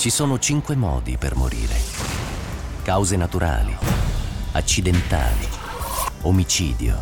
Ci 0.00 0.08
sono 0.08 0.38
cinque 0.38 0.76
modi 0.76 1.18
per 1.18 1.36
morire. 1.36 1.76
Cause 2.82 3.16
naturali, 3.18 3.76
accidentali, 4.52 5.46
omicidio, 6.22 6.96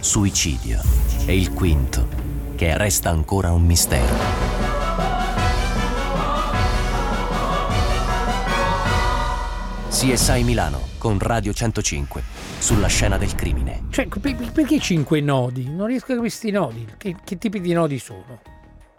suicidio 0.00 0.82
e 1.24 1.34
il 1.34 1.54
quinto, 1.54 2.06
che 2.54 2.76
resta 2.76 3.08
ancora 3.08 3.52
un 3.52 3.64
mistero. 3.64 4.14
CSI 9.88 10.44
Milano 10.44 10.88
con 10.98 11.18
Radio 11.18 11.54
105 11.54 12.22
sulla 12.58 12.88
scena 12.88 13.16
del 13.16 13.34
crimine. 13.34 13.84
Cioè, 13.88 14.08
per- 14.08 14.52
perché 14.52 14.78
cinque 14.78 15.22
nodi? 15.22 15.70
Non 15.70 15.86
riesco 15.86 16.04
a 16.04 16.08
capire 16.08 16.18
questi 16.18 16.50
nodi. 16.50 16.86
Che, 16.98 17.16
che 17.24 17.38
tipi 17.38 17.62
di 17.62 17.72
nodi 17.72 17.98
sono? 17.98 18.55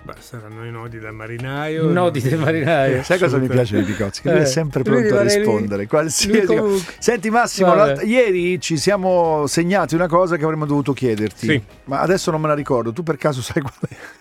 Beh, 0.07 0.13
saranno 0.19 0.65
i 0.65 0.71
nodi 0.71 0.99
del 0.99 1.11
marinaio. 1.11 1.89
Nodi 1.91 2.21
del 2.21 2.39
marinaio. 2.39 3.03
Sai 3.03 3.19
cosa 3.19 3.37
mi 3.37 3.47
piace 3.47 3.75
di 3.77 3.83
Picozzi? 3.83 4.21
Che 4.21 4.29
lui 4.31 4.39
Eh, 4.39 4.43
è 4.43 4.45
sempre 4.45 4.81
lui 4.85 4.99
pronto 5.01 5.15
a 5.15 5.17
rimane 5.19 5.29
lì. 5.33 5.37
rispondere. 5.39 5.85
Qualsiasi... 5.87 6.55
Lui 6.55 6.85
Senti 6.97 7.29
Massimo, 7.29 7.75
ieri 8.03 8.59
ci 8.61 8.77
siamo 8.77 9.45
segnati 9.47 9.95
una 9.95 10.07
cosa 10.07 10.37
che 10.37 10.45
avremmo 10.45 10.65
dovuto 10.65 10.93
chiederti, 10.93 11.47
Sì. 11.47 11.61
ma 11.85 11.99
adesso 11.99 12.31
non 12.31 12.39
me 12.39 12.47
la 12.47 12.53
ricordo. 12.53 12.93
Tu 12.93 13.03
per 13.03 13.17
caso 13.17 13.41
sai 13.41 13.61
qual, 13.61 13.73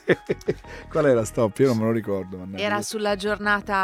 è? 0.04 0.16
qual 0.90 1.06
era 1.06 1.24
stop? 1.24 1.56
Io 1.60 1.68
non 1.68 1.76
me 1.78 1.84
lo 1.84 1.92
ricordo. 1.92 2.36
mannaggia. 2.36 2.64
Era 2.64 2.82
sulla 2.82 3.14
giornata 3.14 3.74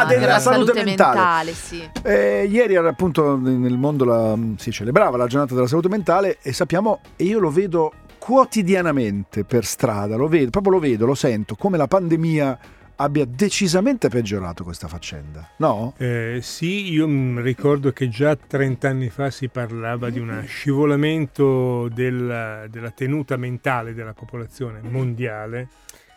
Ah, 0.00 0.04
della 0.06 0.38
salute 0.38 0.82
mentale. 0.82 1.52
sì. 1.52 1.86
Eh, 2.02 2.46
ieri 2.50 2.74
era 2.74 2.88
appunto 2.88 3.36
nel 3.36 3.76
mondo 3.76 4.06
la- 4.06 4.36
si 4.56 4.70
celebrava 4.70 5.18
la 5.18 5.26
giornata 5.26 5.52
della 5.54 5.66
salute 5.66 5.88
mentale 5.88 6.38
e 6.40 6.54
sappiamo, 6.54 7.00
e 7.16 7.24
io 7.24 7.38
lo 7.38 7.50
vedo 7.50 7.92
quotidianamente 8.24 9.44
per 9.44 9.66
strada, 9.66 10.16
lo 10.16 10.28
vedo, 10.28 10.48
proprio 10.48 10.72
lo 10.72 10.78
vedo, 10.78 11.04
lo 11.04 11.14
sento, 11.14 11.56
come 11.56 11.76
la 11.76 11.86
pandemia 11.86 12.58
abbia 12.96 13.26
decisamente 13.26 14.08
peggiorato 14.08 14.64
questa 14.64 14.88
faccenda, 14.88 15.50
no? 15.58 15.92
Eh, 15.98 16.38
sì, 16.40 16.90
io 16.90 17.06
mm, 17.06 17.40
ricordo 17.40 17.92
che 17.92 18.08
già 18.08 18.34
30 18.34 18.88
anni 18.88 19.10
fa 19.10 19.28
si 19.28 19.48
parlava 19.48 20.08
di 20.08 20.20
uno 20.20 20.40
scivolamento 20.40 21.90
della, 21.92 22.66
della 22.66 22.92
tenuta 22.92 23.36
mentale 23.36 23.92
della 23.92 24.14
popolazione 24.14 24.80
mondiale 24.80 25.68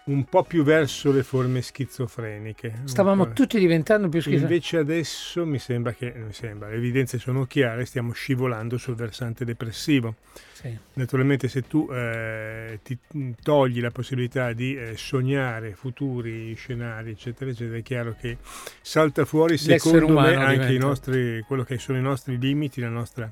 un 0.08 0.26
po' 0.26 0.44
più 0.44 0.64
verso 0.64 1.12
le 1.12 1.24
forme 1.24 1.62
schizofreniche. 1.62 2.82
Stavamo 2.86 3.34
tutti 3.34 3.60
diventando 3.60 4.08
più 4.10 4.22
schifo. 4.22 4.42
Invece 4.42 4.78
adesso 4.78 5.46
mi 5.46 5.60
sembra 5.60 5.94
che, 5.94 6.14
mi 6.16 6.34
sembra, 6.34 6.70
le 6.70 6.76
evidenze 6.76 7.20
sono 7.20 7.46
chiare, 7.46 7.86
stiamo 7.86 8.12
scivolando 8.14 8.78
sul 8.78 8.96
versante 8.96 9.44
depressivo. 9.44 10.16
Sì. 10.54 10.76
Naturalmente 10.94 11.48
se 11.48 11.68
tu 11.68 11.90
eh, 11.92 12.80
ti 12.84 12.98
togli 13.42 13.80
la 13.82 13.92
possibilità 13.92 14.54
di 14.54 14.76
eh, 14.76 14.98
sognare 14.98 15.74
futuri 15.74 16.54
scenari, 16.56 17.12
eccetera, 17.12 17.52
eccetera, 17.52 17.78
è 17.78 17.84
chiaro 17.84 18.16
che 18.20 18.38
salta 18.82 19.26
fuori, 19.26 19.58
secondo 19.58 20.20
me, 20.20 20.36
anche 20.36 20.78
nostri, 20.78 21.44
quello 21.46 21.64
che 21.64 21.78
sono 21.78 21.98
i 21.98 22.02
nostri 22.02 22.40
limiti, 22.40 22.80
la 22.82 22.90
nostra 22.90 23.32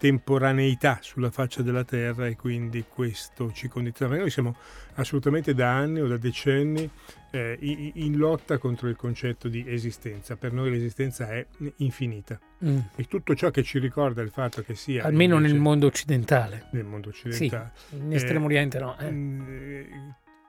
temporaneità 0.00 0.98
sulla 1.02 1.30
faccia 1.30 1.60
della 1.60 1.84
Terra 1.84 2.26
e 2.26 2.34
quindi 2.34 2.84
questo 2.88 3.52
ci 3.52 3.68
condiziona. 3.68 4.16
Noi 4.16 4.30
siamo 4.30 4.56
assolutamente 4.94 5.52
da 5.52 5.70
anni 5.76 6.00
o 6.00 6.06
da 6.06 6.16
decenni 6.16 6.88
eh, 7.30 7.58
in 7.60 8.16
lotta 8.16 8.56
contro 8.56 8.88
il 8.88 8.96
concetto 8.96 9.48
di 9.48 9.62
esistenza. 9.68 10.36
Per 10.36 10.52
noi 10.54 10.70
l'esistenza 10.70 11.28
è 11.30 11.46
infinita 11.76 12.40
Mm. 12.62 12.78
e 12.96 13.04
tutto 13.04 13.34
ciò 13.34 13.50
che 13.50 13.62
ci 13.62 13.78
ricorda 13.78 14.20
il 14.20 14.28
fatto 14.28 14.60
che 14.60 14.74
sia 14.74 15.02
Almeno 15.04 15.36
invece 15.36 15.52
nel 15.54 15.62
mondo 15.62 15.86
occidentale. 15.86 16.66
nel 16.72 16.84
mondo 16.84 17.10
Sì, 17.10 17.28
occidentale. 17.28 17.72
in 17.92 18.12
Estremo 18.12 18.42
Eh, 18.42 18.44
Oriente 18.48 18.78
no. 18.78 18.98
eh. 18.98 19.88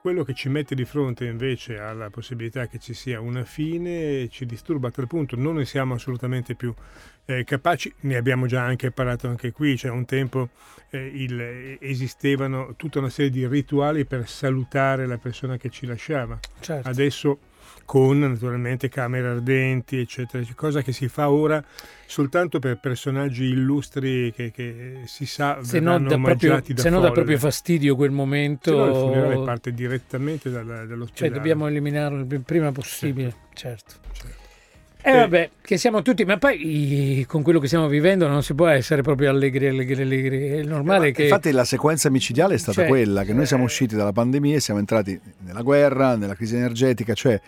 Quello 0.02 0.24
che 0.24 0.34
ci 0.34 0.50
mette 0.50 0.74
di 0.74 0.84
fronte 0.84 1.26
invece 1.26 1.78
alla 1.78 2.10
possibilità 2.10 2.66
che 2.66 2.80
ci 2.80 2.96
sia 2.96 3.20
una 3.22 3.44
fine 3.44 4.28
ci 4.30 4.48
disturba 4.48 4.88
a 4.88 4.92
tal 4.92 5.06
punto, 5.06 5.36
non 5.36 5.56
ne 5.58 5.66
siamo 5.66 5.94
assolutamente 5.94 6.56
più 6.56 6.74
eh, 7.26 7.44
capaci, 7.44 7.94
ne 8.02 8.16
abbiamo 8.16 8.48
già 8.48 8.64
anche 8.64 8.90
parlato 8.90 9.28
anche 9.28 9.52
qui, 9.52 9.78
cioè 9.78 9.92
un 9.92 10.06
tempo 10.06 10.50
eh, 10.90 11.06
il- 11.06 11.78
esistevano 11.80 12.74
tutta 12.78 12.98
una 12.98 13.10
serie 13.10 13.30
di 13.30 13.46
rituali 13.46 14.06
per 14.06 14.28
salutare 14.28 15.06
la 15.06 15.20
persona 15.20 15.58
che 15.58 15.70
ci 15.70 15.86
lasciava, 15.86 16.40
Certo. 16.60 16.88
adesso 16.90 17.40
con 17.92 18.20
naturalmente 18.20 18.88
camere 18.88 19.28
ardenti, 19.28 20.00
eccetera, 20.00 20.42
cosa 20.56 20.82
che 20.82 20.94
si 20.94 21.10
fa 21.10 21.30
ora 21.30 21.62
soltanto 22.06 22.58
per 22.58 22.80
personaggi 22.80 23.44
illustri 23.44 24.32
che, 24.32 24.50
che 24.50 25.02
si 25.08 25.26
sa 25.26 25.58
se 25.62 25.82
no, 25.82 25.92
verranno 25.92 26.08
dà 26.08 26.18
proprio, 26.18 26.62
da 26.66 26.82
se 26.82 26.90
no 26.90 27.02
dà 27.02 27.12
proprio 27.12 27.38
fastidio 27.38 27.98
quel 27.98 28.12
momento. 28.12 28.72
Se 28.72 28.78
no 28.78 28.86
il 28.86 28.94
funerale 28.94 29.44
parte 29.44 29.74
direttamente 29.74 30.50
dalla- 30.50 30.86
dall'ospedale. 30.86 31.12
Cioè, 31.16 31.30
dobbiamo 31.32 31.68
eliminarlo 31.68 32.22
il 32.22 32.42
prima 32.46 32.72
possibile, 32.72 33.36
certo. 33.54 33.96
Certo. 34.14 34.41
E 35.04 35.10
Eh, 35.12 35.18
vabbè, 35.18 35.50
che 35.62 35.78
siamo 35.78 36.02
tutti, 36.02 36.26
ma 36.26 36.38
poi 36.38 37.26
con 37.28 37.42
quello 37.42 37.60
che 37.60 37.68
stiamo 37.68 37.88
vivendo 37.88 38.28
non 38.28 38.44
si 38.44 38.54
può 38.54 38.68
essere 38.68 39.02
proprio 39.02 39.30
allegri, 39.32 39.68
allegri, 39.68 40.02
allegri. 40.02 40.48
È 40.50 40.64
normale 40.64 41.08
Ma 41.08 41.12
che... 41.14 41.24
Infatti 41.24 41.52
la 41.52 41.64
sequenza 41.66 42.10
micidiale 42.10 42.54
è 42.56 42.58
stata 42.58 42.80
Cioè, 42.82 42.88
quella, 42.88 43.24
che 43.24 43.34
noi 43.34 43.46
siamo 43.46 43.64
eh, 43.64 43.66
usciti 43.66 43.96
dalla 43.96 44.12
pandemia 44.12 44.56
e 44.56 44.60
siamo 44.60 44.80
entrati 44.80 45.20
nella 45.40 45.62
guerra, 45.62 46.16
nella 46.16 46.36
crisi 46.36 46.56
energetica, 46.56 47.14
cioè 47.14 47.40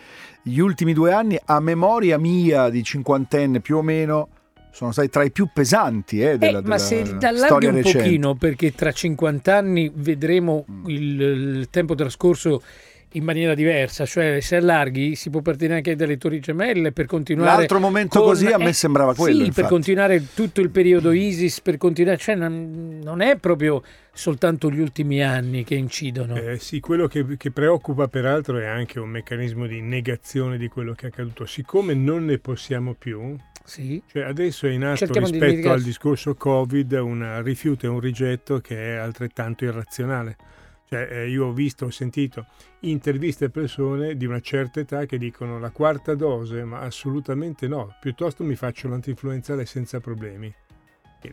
gli 0.42 0.58
ultimi 0.60 0.94
due 0.94 1.12
anni 1.14 1.40
a 1.46 1.60
memoria 1.60 2.18
mia 2.18 2.70
di 2.70 2.84
cinquantenne 2.84 3.60
più 3.62 3.78
o 3.78 3.82
meno 3.82 4.28
sono 4.72 4.92
stati 4.92 5.10
tra 5.10 5.24
i 5.24 5.32
più 5.32 5.48
pesanti 5.54 6.20
eh, 6.22 6.32
Eh, 6.32 6.38
della, 6.40 6.54
ma 6.58 6.62
della 6.62 6.78
se 6.80 7.02
allarghi 7.02 7.38
storia 7.38 7.70
un 7.70 7.76
recente. 7.76 7.98
pochino, 8.00 8.34
perché 8.36 8.74
tra 8.74 8.92
50 8.92 9.56
anni 9.56 9.92
vedremo 9.94 10.66
Mm. 10.70 10.90
il, 10.90 11.22
il 11.22 11.68
tempo 11.70 11.94
trascorso 11.94 12.62
in 13.14 13.24
maniera 13.24 13.54
diversa, 13.54 14.06
cioè 14.06 14.40
se 14.42 14.56
allarghi 14.58 15.16
si 15.16 15.30
può 15.30 15.42
partire 15.42 15.76
anche 15.76 15.96
dalle 15.96 16.18
torri 16.18 16.40
gemelle 16.40 16.92
per 16.92 17.06
continuare 17.06 17.58
L'altro 17.58 17.80
momento 17.80 18.20
con- 18.20 18.28
così 18.30 18.48
a 18.48 18.58
me 18.58 18.70
eh, 18.70 18.74
sembrava 18.74 19.14
quello. 19.16 19.32
Sì, 19.34 19.38
per 19.40 19.48
infatti. 19.48 19.68
continuare 19.68 20.28
tutto 20.34 20.62
il 20.62 20.70
periodo 20.70 21.12
ISIS, 21.12 21.62
per 21.62 21.78
continuare, 21.78 22.18
cioè 22.18 22.36
non, 22.36 23.00
non 23.04 23.22
è 23.22 23.38
proprio 23.38 23.82
soltanto 24.12 24.70
gli 24.70 24.80
ultimi 24.80 25.24
anni 25.24 25.64
che 25.64 25.76
incidono. 25.76 26.36
Eh, 26.36 26.58
sì, 26.60 26.80
quello 26.80 27.08
che, 27.08 27.26
che 27.38 27.52
preoccupa 27.52 28.08
peraltro 28.08 28.58
è 28.60 28.66
anche 28.66 29.00
un 29.00 29.10
meccanismo 29.10 29.66
di 29.68 29.82
negazione 29.82 30.58
di 30.58 30.68
quello 30.68 30.94
che 30.94 31.06
è 31.06 31.10
accaduto. 31.10 31.46
Siccome 31.46 31.94
non 31.94 32.26
ne 32.26 32.38
possiamo 32.40 32.94
più, 32.94 33.36
Sì. 33.64 34.02
cioè 34.12 34.24
adesso 34.24 34.68
è 34.68 34.72
in 34.72 34.84
atto 34.84 34.98
Cerchiamo 34.98 35.28
di 35.28 35.34
rispetto 35.34 35.50
al 35.52 35.56
dimenticarci. 35.56 35.86
discorso 35.86 36.36
Covid 36.36 36.92
un 36.94 37.42
rifiuto 37.44 37.86
e 37.86 37.90
un 37.90 38.00
rigetto 38.00 38.60
che 38.60 38.94
è 38.94 38.98
altrettanto 38.98 39.66
irrazionale. 39.66 40.36
Cioè, 40.94 41.08
eh, 41.10 41.28
io 41.28 41.48
ho 41.48 41.54
visto, 41.54 41.86
ho 41.86 41.90
sentito 41.90 42.46
interviste 42.82 43.46
a 43.46 43.50
persone 43.50 44.16
di 44.16 44.28
una 44.28 44.40
certa 44.42 44.80
età 44.80 45.06
che 45.08 45.18
dicono 45.18 45.58
la 45.58 45.72
quarta 45.72 46.14
dose, 46.14 46.64
ma 46.66 46.82
assolutamente 46.82 47.68
no, 47.68 47.96
piuttosto 48.00 48.44
mi 48.44 48.54
faccio 48.56 48.88
l'antinfluenzale 48.90 49.66
senza 49.66 50.00
problemi. 50.00 50.54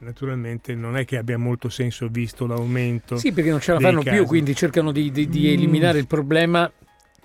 Naturalmente 0.00 0.75
non 0.75 0.97
è 0.97 1.04
che 1.04 1.19
abbia 1.19 1.37
molto 1.37 1.69
senso 1.69 2.09
visto 2.09 2.47
l'aumento. 2.47 3.16
Sì, 3.16 3.32
perché 3.32 3.50
non 3.50 3.60
ce 3.60 3.72
la 3.72 3.81
fanno 3.81 4.00
più, 4.03 4.10
casi. 4.12 4.25
quindi 4.25 4.54
cercano 4.54 4.93
di, 4.93 5.10
di- 5.10 5.28
di 5.28 5.41
Mm. 5.49 5.53
eliminare 5.53 5.99
il 5.99 6.06
problema 6.06 6.70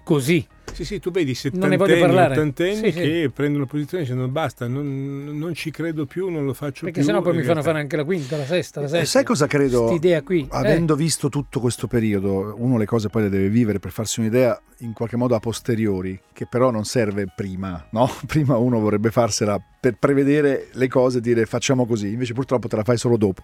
così. 0.04 0.46
Sì, 0.76 0.86
sì, 0.86 1.00
tu 1.00 1.10
vedi 1.12 1.36
Non 1.54 1.70
ne 1.70 1.78
voglio 1.78 1.94
settantenni, 1.96 2.00
parlare. 2.02 2.34
ottantenni 2.34 2.76
Sì, 2.76 2.92
sì. 2.92 3.00
che 3.02 3.32
prendono 3.34 3.66
posizione 3.66 4.04
dicendo 4.04 4.28
basta, 4.28 4.68
non, 4.68 5.32
non 5.38 5.54
ci 5.54 5.72
credo 5.72 6.06
più, 6.06 6.30
non 6.30 6.46
lo 6.46 6.54
faccio 6.54 6.86
Perché 6.86 7.00
più. 7.00 7.04
sennò 7.08 7.22
poi 7.22 7.32
mi 7.34 7.40
fanno 7.40 7.54
realtà- 7.54 7.70
fare 7.70 7.80
anche 7.82 7.96
la 7.96 8.04
quinta, 8.04 8.38
la 8.38 8.46
sesta, 8.46 8.82
la. 8.82 8.88
Eh, 9.00 9.06
sai 9.06 9.24
cosa 9.24 9.48
credo? 9.48 9.84
Quest'idea 9.86 10.22
qui. 10.22 10.42
eh. 10.42 10.48
Avendo 10.50 10.96
visto 10.96 11.30
tutto 11.30 11.60
questo 11.60 11.88
periodo, 11.88 12.54
uno 12.58 12.78
le 12.78 12.86
cose 12.86 13.10
poi 13.10 13.24
le 13.24 13.30
deve 13.30 13.50
vivere 13.50 13.80
per 13.80 13.92
farsi 13.92 14.20
un'idea 14.20 14.60
in 14.80 14.94
qualche 14.94 15.16
modo 15.16 15.36
a 15.36 15.40
posteriori, 15.40 16.20
che 16.34 16.46
però 16.48 16.70
non 16.72 16.84
serve 16.86 17.26
prima, 17.34 17.88
no? 17.92 18.10
Prima 18.28 18.58
uno 18.58 18.80
vorrebbe 18.80 19.12
farsela 19.12 19.58
per 19.80 19.98
prevedere 19.98 20.68
le 20.74 20.88
cose 20.90 21.20
e 21.20 21.22
dire 21.22 21.46
facciamo 21.46 21.86
così, 21.86 22.10
invece 22.12 22.34
purtroppo 22.34 22.68
te 22.68 22.76
la 22.76 22.84
fai 22.84 22.98
solo 22.98 23.16
dopo. 23.18 23.44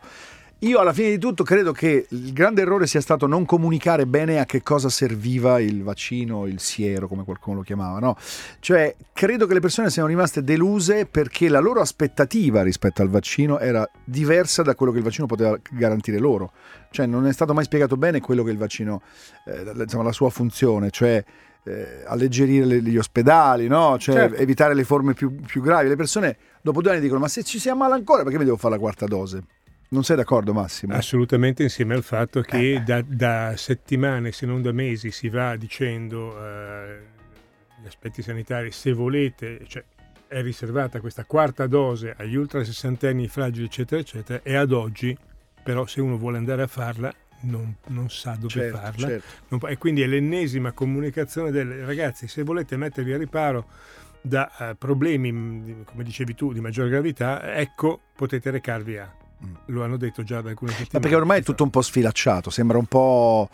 Io 0.63 0.77
alla 0.77 0.93
fine 0.93 1.09
di 1.09 1.17
tutto 1.17 1.43
credo 1.43 1.71
che 1.71 2.05
il 2.07 2.33
grande 2.33 2.61
errore 2.61 2.85
sia 2.85 3.01
stato 3.01 3.25
non 3.25 3.45
comunicare 3.45 4.05
bene 4.05 4.39
a 4.39 4.45
che 4.45 4.61
cosa 4.61 4.89
serviva 4.89 5.59
il 5.59 5.81
vaccino, 5.81 6.45
il 6.45 6.59
siero, 6.59 7.07
come 7.07 7.23
qualcuno 7.23 7.57
lo 7.57 7.61
chiamava, 7.63 7.97
no? 7.97 8.15
Cioè, 8.59 8.95
credo 9.11 9.47
che 9.47 9.55
le 9.55 9.59
persone 9.59 9.89
siano 9.89 10.07
rimaste 10.07 10.43
deluse 10.43 11.07
perché 11.07 11.49
la 11.49 11.59
loro 11.59 11.81
aspettativa 11.81 12.61
rispetto 12.61 13.01
al 13.01 13.09
vaccino 13.09 13.57
era 13.57 13.89
diversa 14.03 14.61
da 14.61 14.75
quello 14.75 14.91
che 14.91 14.99
il 14.99 15.03
vaccino 15.03 15.25
poteva 15.25 15.57
garantire 15.71 16.19
loro. 16.19 16.51
Cioè, 16.91 17.07
non 17.07 17.25
è 17.25 17.33
stato 17.33 17.55
mai 17.55 17.63
spiegato 17.63 17.97
bene 17.97 18.19
quello 18.19 18.43
che 18.43 18.51
il 18.51 18.57
vaccino, 18.57 19.01
eh, 19.47 19.71
insomma, 19.75 20.03
la 20.03 20.11
sua 20.11 20.29
funzione, 20.29 20.91
cioè 20.91 21.23
eh, 21.63 22.03
alleggerire 22.05 22.65
le- 22.65 22.81
gli 22.83 22.97
ospedali, 22.97 23.65
no? 23.67 23.97
Cioè, 23.97 24.13
Certo. 24.13 24.35
evitare 24.35 24.75
le 24.75 24.83
forme 24.83 25.13
più, 25.13 25.33
più 25.43 25.61
gravi. 25.63 25.87
Le 25.87 25.95
persone 25.95 26.37
dopo 26.61 26.83
due 26.83 26.91
anni 26.91 27.01
dicono: 27.01 27.19
Ma 27.19 27.27
se 27.27 27.41
ci 27.41 27.57
si 27.57 27.67
ammala 27.67 27.95
ancora, 27.95 28.21
perché 28.21 28.37
mi 28.37 28.45
devo 28.45 28.57
fare 28.57 28.75
la 28.75 28.79
quarta 28.79 29.07
dose? 29.07 29.41
Non 29.93 30.05
sei 30.05 30.15
d'accordo, 30.15 30.53
Massimo? 30.53 30.93
Assolutamente 30.95 31.63
insieme 31.63 31.93
al 31.95 32.03
fatto 32.03 32.39
che 32.39 32.75
Eh. 32.75 32.79
da, 32.79 33.03
da 33.05 33.55
settimane, 33.57 34.31
se 34.31 34.45
non 34.45 34.61
da 34.61 34.71
mesi, 34.71 35.11
si 35.11 35.27
va 35.27 35.57
dicendo 35.57 36.33
eh, 36.41 36.99
gli 37.81 37.87
aspetti 37.87 38.21
sanitari, 38.21 38.71
se 38.71 38.93
volete, 38.93 39.65
cioè 39.67 39.83
è 40.29 40.41
riservata 40.41 41.01
questa 41.01 41.25
quarta 41.25 41.67
dose 41.67 42.15
agli 42.17 42.35
ultra 42.35 42.63
sessantenni 42.63 43.27
fragili, 43.27 43.65
eccetera, 43.65 43.99
eccetera, 43.99 44.39
e 44.43 44.55
ad 44.55 44.71
oggi, 44.71 45.15
però, 45.61 45.85
se 45.85 45.99
uno 45.99 46.17
vuole 46.17 46.37
andare 46.37 46.61
a 46.61 46.67
farla, 46.67 47.13
non, 47.41 47.75
non 47.87 48.09
sa 48.09 48.35
dove 48.39 48.47
Certo, 48.47 48.77
farla. 48.77 49.07
certo. 49.07 49.27
Non 49.49 49.59
e 49.69 49.77
quindi 49.77 50.03
è 50.03 50.07
l'ennesima 50.07 50.71
comunicazione 50.71 51.51
del 51.51 51.85
ragazzi, 51.85 52.29
se 52.29 52.43
volete 52.43 52.77
mettervi 52.77 53.11
a 53.11 53.17
riparo, 53.17 53.67
da 54.21 54.49
uh, 54.57 54.77
problemi, 54.77 55.83
come 55.83 56.03
dicevi 56.05 56.33
tu, 56.33 56.53
di 56.53 56.61
maggior 56.61 56.87
gravità, 56.87 57.53
ecco, 57.55 57.99
potete 58.15 58.51
recarvi 58.51 58.97
a. 58.97 59.19
Lo 59.67 59.83
hanno 59.83 59.97
detto 59.97 60.23
già 60.23 60.41
da 60.41 60.49
alcune 60.49 60.71
settimane. 60.71 60.93
Ma 60.93 60.99
perché 60.99 61.15
ormai 61.15 61.39
è 61.39 61.43
tutto 61.43 61.63
un 61.63 61.69
po' 61.69 61.81
sfilacciato, 61.81 62.49
sembra 62.49 62.77
un 62.77 62.85
po' 62.85 63.49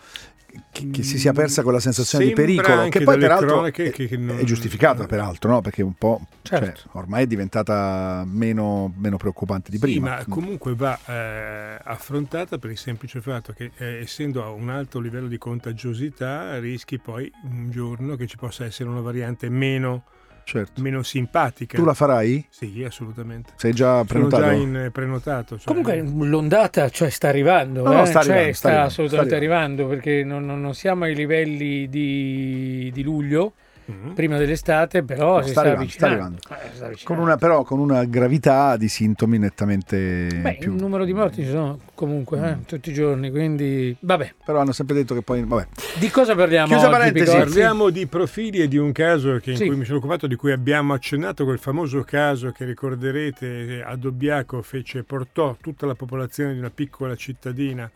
che, 0.72 0.90
che, 0.90 1.04
si 1.04 1.18
sia 1.18 1.34
persa 1.34 1.62
quella 1.62 1.80
sensazione 1.80 2.26
Sembra 2.26 2.46
di 2.46 2.56
pericolo, 2.56 2.90
che 2.90 3.04
poi 3.04 3.18
peraltro 3.18 3.66
è, 3.66 3.72
che, 3.72 4.18
non... 4.18 4.40
è, 4.40 4.44
giustificata, 4.44 5.06
peraltro, 5.06 5.52
no? 5.52 5.62
perché 5.62 5.82
un 5.84 5.94
po' 5.94 6.22
certo. 6.42 6.82
cioè, 6.82 6.90
ormai 6.94 7.24
è 7.24 7.28
diventata 7.28 8.24
meno, 8.26 8.94
meno 8.98 9.18
preoccupante 9.18 9.72
di 9.72 9.80
prima. 9.80 10.20
Sì, 10.20 10.30
ma 10.30 10.34
comunque 10.34 10.76
va 10.76 10.98
eh, 11.06 11.80
affrontata 11.84 12.58
per 12.58 12.72
il 12.72 12.78
semplice 12.78 13.22
fatto 13.22 13.54
che 13.54 13.72
eh, 13.78 14.00
essendo 14.00 14.44
a 14.44 14.50
un 14.50 14.70
alto 14.70 15.00
livello 15.00 15.28
di 15.28 15.38
contagiosità 15.38 16.58
rischi 16.60 16.98
poi 16.98 17.32
un 17.44 17.70
giorno 17.70 18.16
che 18.16 18.28
ci 18.28 18.38
possa 18.38 18.66
essere 18.66 18.90
una 18.90 19.02
variante 19.02 19.50
meno 19.50 20.04
certo. 20.48 20.82
meno 20.82 21.04
simpatica. 21.04 21.78
Tu 21.78 21.84
la 21.84 21.94
farai? 21.94 22.46
Sì, 22.50 22.84
assolutamente. 22.86 23.52
Sei 23.58 23.74
già 23.74 24.04
prenotato? 24.06 24.44
Sono 24.44 24.56
già 24.56 24.62
in 24.62 24.90
prenotato. 24.94 25.58
Cioè... 25.58 25.66
Comunque 25.66 26.02
l'ondata 26.02 26.90
cioè, 26.90 27.10
sta 27.10 27.28
arrivando, 27.28 27.84
no, 27.84 27.92
no, 27.92 28.04
eh? 28.04 28.06
sta, 28.06 28.22
cioè, 28.22 28.32
arrivando, 28.32 28.54
sta, 28.54 28.70
sta 28.70 28.82
assolutamente 28.84 29.28
sta 29.28 29.36
arrivando. 29.36 29.84
arrivando 29.84 29.88
perché 29.88 30.24
non, 30.24 30.46
non, 30.46 30.74
siamo 30.74 31.04
ai 31.04 31.16
livelli 31.16 31.90
di, 31.90 32.90
di 32.94 33.04
luglio 33.04 33.54
mm-hmm. 33.92 34.14
prima 34.14 34.38
dell'estate, 34.38 35.04
però 35.04 35.38
no, 35.38 35.42
si 35.44 35.52
sta, 35.52 35.62
sta, 35.62 35.70
arrivando, 35.70 35.92
sta 35.92 36.06
arrivando. 36.06 36.38
Eh, 36.50 36.76
sta 36.76 36.92
con 37.04 37.20
una, 37.20 37.38
però 37.38 37.64
con 37.64 37.80
una 37.80 38.04
gravità 38.06 38.78
di 38.78 38.88
sintomi 38.88 39.38
nettamente 39.38 40.28
Beh, 40.42 40.58
più... 40.60 40.72
un 40.72 40.78
numero 40.78 41.06
di 41.06 41.14
morti 41.14 41.44
ci 41.44 41.50
sono 41.50 41.80
comunque 41.94 42.38
eh, 42.38 42.56
mm. 42.56 42.62
tutti 42.66 42.90
i 42.90 42.94
giorni, 42.94 43.32
quindi 43.32 43.96
vabbè. 44.00 44.34
Però 44.46 44.60
hanno 44.60 44.72
sempre 44.72 44.96
detto 44.96 45.14
che 45.14 45.22
poi... 45.22 45.44
Vabbè. 45.44 45.68
Di 46.00 46.10
cosa 46.10 46.36
parliamo 46.36 46.68
Chiusa 46.68 46.88
oggi, 46.88 46.98
parentesi. 46.98 47.38
Parliamo 47.38 47.90
di 47.90 48.08
profili 48.08 48.60
e 48.60 48.68
di 48.68 48.78
un 48.78 48.92
caso 48.92 49.38
che, 49.38 49.52
in 49.52 49.58
Sì. 49.58 49.66
cui 49.66 49.76
mi 49.76 49.86
sono 49.86 49.98
occupato, 49.98 50.28
di 50.28 50.36
cui 50.36 50.52
abbiamo 50.52 50.94
accennato, 50.94 51.44
quel 51.44 51.60
famoso 51.60 52.04
caso 52.04 52.52
che 52.52 52.66
ricorderete 52.66 53.84
a 53.86 53.96
Dobbiaco 53.96 54.62
fece, 54.62 55.04
portò 55.04 55.56
tutta 55.60 55.86
la 55.86 55.96
popolazione 55.96 56.54
di 56.54 56.60
una 56.60 56.72
piccola 56.74 57.16
cittadina 57.16 57.90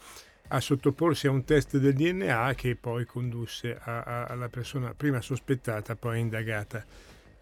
a 0.52 0.60
sottoporsi 0.60 1.28
a 1.28 1.32
un 1.32 1.44
test 1.44 1.78
del 1.78 1.94
DNA 1.94 2.54
che 2.56 2.76
poi 2.76 3.06
condusse 3.06 3.78
a- 3.80 4.02
a- 4.02 4.24
alla 4.26 4.50
persona 4.50 4.94
prima 4.96 5.22
sospettata, 5.22 5.96
poi 5.96 6.20
indagata 6.20 6.86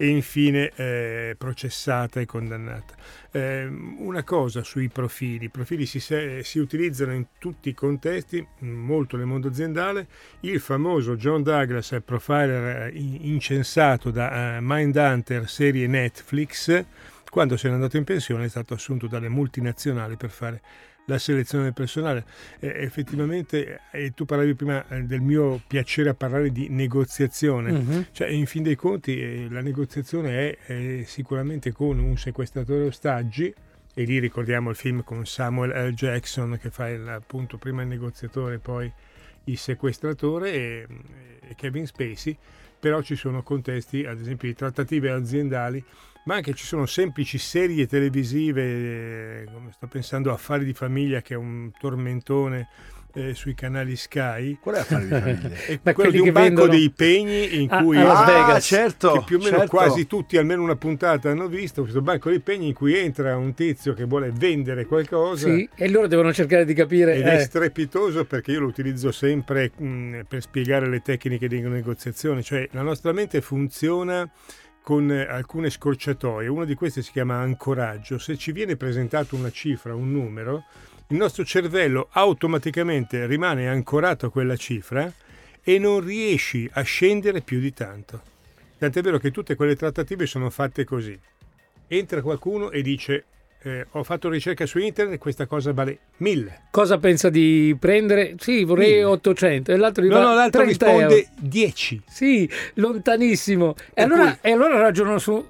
e 0.01 0.07
infine 0.07 0.71
eh, 0.75 1.35
processata 1.37 2.21
e 2.21 2.25
condannata. 2.25 2.95
Eh, 3.31 3.65
una 3.65 4.23
cosa 4.23 4.63
sui 4.63 4.87
profili, 4.87 5.45
i 5.45 5.49
profili 5.49 5.85
si, 5.85 5.99
si 5.99 6.59
utilizzano 6.59 7.13
in 7.13 7.25
tutti 7.37 7.67
i 7.67 7.73
contesti, 7.73 8.45
molto 8.59 9.17
nel 9.17 9.25
mondo 9.25 9.49
aziendale, 9.49 10.07
il 10.41 10.61
famoso 10.61 11.17
John 11.17 11.43
Douglas 11.43 11.99
profiler 12.05 12.87
eh, 12.87 12.91
in- 12.97 13.17
incensato 13.23 14.09
da 14.09 14.55
eh, 14.55 14.59
Mindhunter 14.61 15.49
serie 15.49 15.85
Netflix, 15.87 16.85
quando 17.29 17.57
se 17.57 17.67
n'è 17.67 17.73
andato 17.73 17.97
in 17.97 18.03
pensione 18.03 18.45
è 18.45 18.49
stato 18.49 18.73
assunto 18.73 19.07
dalle 19.07 19.29
multinazionali 19.29 20.15
per 20.17 20.29
fare 20.29 20.61
la 21.09 21.17
selezione 21.17 21.65
del 21.65 21.73
personale. 21.73 22.23
Eh, 22.59 22.71
effettivamente, 22.83 23.81
eh, 23.91 24.13
tu 24.13 24.25
parlavi 24.25 24.53
prima 24.53 24.87
eh, 24.87 25.01
del 25.03 25.21
mio 25.21 25.61
piacere 25.67 26.09
a 26.09 26.13
parlare 26.13 26.51
di 26.51 26.69
negoziazione. 26.69 27.71
Mhm. 27.71 28.05
Cioè, 28.11 28.29
in 28.29 28.45
fin 28.45 28.63
dei 28.63 28.75
conti, 28.75 29.19
eh, 29.19 29.47
la 29.49 29.61
negoziazione 29.61 30.57
è 30.57 31.03
sicuramente 31.05 31.71
con 31.71 31.99
un 31.99 32.15
sequestratore 32.17 32.85
ostaggi, 32.85 33.53
e 33.93 34.03
lì 34.03 34.19
ricordiamo 34.19 34.69
il 34.69 34.75
film 34.75 35.03
con 35.03 35.25
Samuel 35.25 35.89
L. 35.89 35.93
Jackson 35.93 36.57
che 36.61 36.69
fa 36.69 36.87
il, 36.89 37.05
appunto 37.07 37.57
prima 37.57 37.81
il 37.81 37.87
negoziatore, 37.87 38.59
poi 38.59 38.89
il 39.45 39.57
sequestratore, 39.57 40.53
e, 40.53 40.87
e 41.49 41.55
Kevin 41.55 41.85
Spacey. 41.85 42.37
Però 42.79 43.01
ci 43.01 43.17
sono 43.17 43.43
contesti, 43.43 44.05
ad 44.05 44.21
esempio, 44.21 44.47
di 44.47 44.55
trattative 44.55 45.11
aziendali 45.11 45.83
ma 46.23 46.35
anche 46.35 46.53
ci 46.53 46.65
sono 46.65 46.85
semplici 46.85 47.37
serie 47.37 47.87
televisive, 47.87 48.63
eh, 48.63 49.45
come 49.51 49.71
sto 49.71 49.87
pensando 49.87 50.31
a 50.31 50.33
Affari 50.33 50.65
di 50.65 50.73
famiglia 50.73 51.21
che 51.21 51.33
è 51.33 51.37
un 51.37 51.71
tormentone 51.79 52.67
eh, 53.13 53.33
sui 53.33 53.55
canali 53.55 53.95
Sky. 53.95 54.57
Qual 54.61 54.75
è 54.75 54.79
affare 54.79 55.03
di 55.07 55.09
famiglia? 55.09 55.79
È 55.81 55.93
quello 55.93 56.11
di 56.11 56.19
un 56.19 56.31
banco 56.31 56.41
vendono 56.41 56.67
dei 56.67 56.91
pegni 56.91 57.61
in 57.61 57.67
cui 57.67 57.97
a 57.97 58.03
Las 58.03 58.19
ah, 58.19 58.25
Vegas. 58.25 58.65
certo, 58.65 59.11
che 59.13 59.23
più 59.25 59.37
o 59.37 59.39
meno 59.39 59.57
certo. 59.57 59.75
quasi 59.75 60.07
tutti 60.07 60.37
almeno 60.37 60.61
una 60.61 60.75
puntata 60.75 61.29
hanno 61.31 61.47
visto 61.47 61.81
questo 61.81 62.01
banco 62.01 62.29
dei 62.29 62.39
pegni 62.39 62.67
in 62.67 62.73
cui 62.73 62.95
entra 62.95 63.35
un 63.35 63.53
tizio 63.53 63.93
che 63.93 64.05
vuole 64.05 64.31
vendere 64.31 64.85
qualcosa 64.85 65.47
Sì, 65.47 65.67
e 65.75 65.89
loro 65.89 66.07
devono 66.07 66.31
cercare 66.33 66.65
di 66.65 66.73
capire. 66.73 67.15
ed 67.15 67.25
è 67.25 67.35
eh, 67.35 67.39
strepitoso 67.39 68.25
perché 68.25 68.51
io 68.51 68.59
lo 68.59 68.67
utilizzo 68.67 69.11
sempre 69.11 69.71
mh, 69.75 70.21
per 70.27 70.41
spiegare 70.41 70.87
le 70.87 71.01
tecniche 71.01 71.47
di 71.47 71.61
negoziazione, 71.61 72.43
cioè 72.43 72.67
la 72.71 72.81
nostra 72.81 73.11
mente 73.11 73.41
funziona 73.41 74.29
con 74.81 75.11
eh, 75.11 75.25
alcune 75.25 75.69
scorciatoie, 75.69 76.47
una 76.47 76.65
di 76.65 76.75
queste 76.75 77.01
si 77.01 77.11
chiama 77.11 77.39
ancoraggio, 77.39 78.17
se 78.17 78.37
ci 78.37 78.51
viene 78.51 78.75
presentato 78.75 79.35
una 79.35 79.51
cifra, 79.51 79.95
un 79.95 80.11
numero, 80.11 80.65
il 81.07 81.17
nostro 81.17 81.43
cervello 81.43 82.07
automaticamente 82.11 83.25
rimane 83.25 83.67
ancorato 83.67 84.27
a 84.27 84.31
quella 84.31 84.55
cifra 84.55 85.11
e 85.63 85.79
non 85.79 85.99
riesci 86.01 86.69
a 86.73 86.81
scendere 86.81 87.41
più 87.41 87.59
di 87.59 87.73
tanto. 87.73 88.21
Tant'è 88.77 89.01
vero 89.01 89.17
che 89.17 89.31
tutte 89.31 89.55
quelle 89.55 89.75
trattative 89.75 90.25
sono 90.25 90.49
fatte 90.49 90.83
così. 90.83 91.19
Entra 91.87 92.21
qualcuno 92.21 92.71
e 92.71 92.81
dice 92.81 93.25
eh, 93.63 93.85
ho 93.91 94.03
fatto 94.03 94.29
ricerca 94.29 94.65
su 94.65 94.79
internet, 94.79 95.19
questa 95.19 95.45
cosa 95.45 95.73
vale 95.73 95.99
1000. 96.17 96.61
cosa 96.71 96.97
pensa 96.97 97.29
di 97.29 97.75
prendere? 97.79 98.35
Sì, 98.39 98.63
vorrei 98.63 98.91
Mille. 98.93 99.03
800 99.03 99.71
e 99.71 99.77
l'altro 99.77 100.03
gli 100.03 100.07
No, 100.09 100.21
no, 100.21 100.33
l'altro 100.33 100.61
30 100.63 100.85
risponde 100.85 101.15
euro. 101.15 101.27
10. 101.39 102.01
Sì, 102.07 102.49
lontanissimo. 102.75 103.75
E 103.93 104.01
allora, 104.03 104.23
cui- 104.37 104.49
e 104.49 104.51
allora 104.53 104.79
ragionano 104.79 105.19
su... 105.19 105.45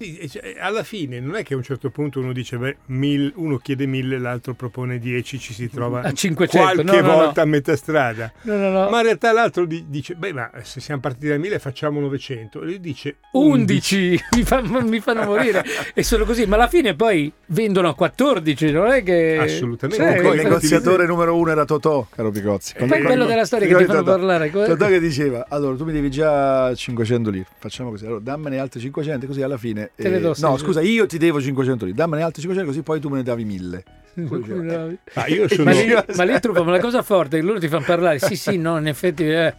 Sì, 0.00 0.26
cioè, 0.30 0.54
alla 0.58 0.82
fine 0.82 1.20
non 1.20 1.36
è 1.36 1.42
che 1.42 1.52
a 1.52 1.58
un 1.58 1.62
certo 1.62 1.90
punto 1.90 2.20
uno 2.20 2.32
dice, 2.32 2.56
beh, 2.56 2.76
mil- 2.86 3.32
uno 3.36 3.58
chiede 3.58 3.84
1000, 3.84 4.18
l'altro 4.18 4.54
propone 4.54 4.98
10, 4.98 5.38
ci 5.38 5.52
si 5.52 5.68
trova 5.68 6.00
A 6.00 6.10
500, 6.10 6.56
qualche 6.82 6.82
no, 7.02 7.06
no, 7.06 7.12
no. 7.12 7.22
volta 7.24 7.42
a 7.42 7.44
metà 7.44 7.76
strada. 7.76 8.32
No, 8.42 8.56
no, 8.56 8.70
no. 8.70 8.88
Ma 8.88 8.96
in 8.98 9.04
realtà 9.04 9.30
l'altro 9.32 9.66
di- 9.66 9.84
dice, 9.88 10.14
beh, 10.14 10.32
ma 10.32 10.50
se 10.62 10.80
siamo 10.80 11.02
partiti 11.02 11.28
da 11.28 11.36
1000 11.36 11.58
facciamo 11.58 12.00
900. 12.00 12.62
E 12.62 12.64
lui 12.64 12.80
dice 12.80 13.16
11. 13.32 13.58
11 14.00 14.24
mi, 14.36 14.42
fa- 14.42 14.62
mi 14.62 15.00
fanno 15.00 15.24
morire 15.24 15.62
e 15.92 16.02
sono 16.02 16.24
così 16.24 16.46
ma 16.46 16.54
alla 16.56 16.68
fine 16.68 16.94
poi 16.94 17.30
vendono 17.46 17.88
a 17.88 17.94
14 17.94 18.72
non 18.72 18.86
è 18.90 19.02
che 19.02 19.36
Assolutamente. 19.38 20.02
Cioè, 20.02 20.18
il 20.18 20.26
Eh, 20.40 20.42
negoziatore 20.44 21.04
numero 21.06 21.36
uno 21.36 21.50
era 21.50 21.66
Totò, 21.66 22.06
caro 22.08 22.30
Picozzi. 22.30 22.72
E 22.76 22.86
poi 22.86 23.00
Eh, 23.00 23.02
quello 23.02 23.24
no, 23.24 23.28
della 23.28 23.44
storia 23.44 23.66
che 23.68 23.76
ti 23.76 23.84
fanno 23.84 24.02
parlare 24.02 24.50
co- 24.50 24.64
Totò 24.64 24.86
che 24.86 24.98
diceva, 24.98 25.44
allora 25.50 25.76
tu 25.76 25.84
mi 25.84 25.92
devi 25.92 26.10
già 26.10 26.74
500 26.74 27.28
lire, 27.28 27.46
facciamo 27.58 27.90
così, 27.90 28.06
allora 28.06 28.20
dammene 28.20 28.58
altri 28.58 28.80
500 28.80 29.26
così 29.26 29.42
alla 29.42 29.58
fine... 29.58 29.89
Te 29.96 30.08
le 30.08 30.16
eh, 30.16 30.20
do 30.20 30.34
no, 30.38 30.56
scusa, 30.56 30.80
io 30.80 31.06
ti 31.06 31.18
devo 31.18 31.40
500 31.40 31.84
lire, 31.84 31.96
dammene 31.96 32.22
altri 32.22 32.40
500 32.42 32.70
così 32.70 32.82
poi 32.82 33.00
tu 33.00 33.08
me 33.08 33.16
ne 33.16 33.22
davi 33.22 33.44
1000. 33.44 33.84
ma 34.14 34.88
Ah, 35.14 35.26
io 35.28 35.48
sono... 35.48 35.70
lì, 35.70 35.92
ma 36.16 36.22
lì 36.24 36.32
il 36.32 36.40
trucco 36.40 36.64
ma 36.64 36.72
la 36.72 36.80
cosa 36.80 37.02
forte 37.02 37.40
loro 37.40 37.58
ti 37.60 37.68
fanno 37.68 37.84
parlare 37.84 38.18
sì 38.18 38.34
sì 38.36 38.56
no 38.56 38.76
in 38.78 38.88
effetti 38.88 39.24
eh, 39.24 39.54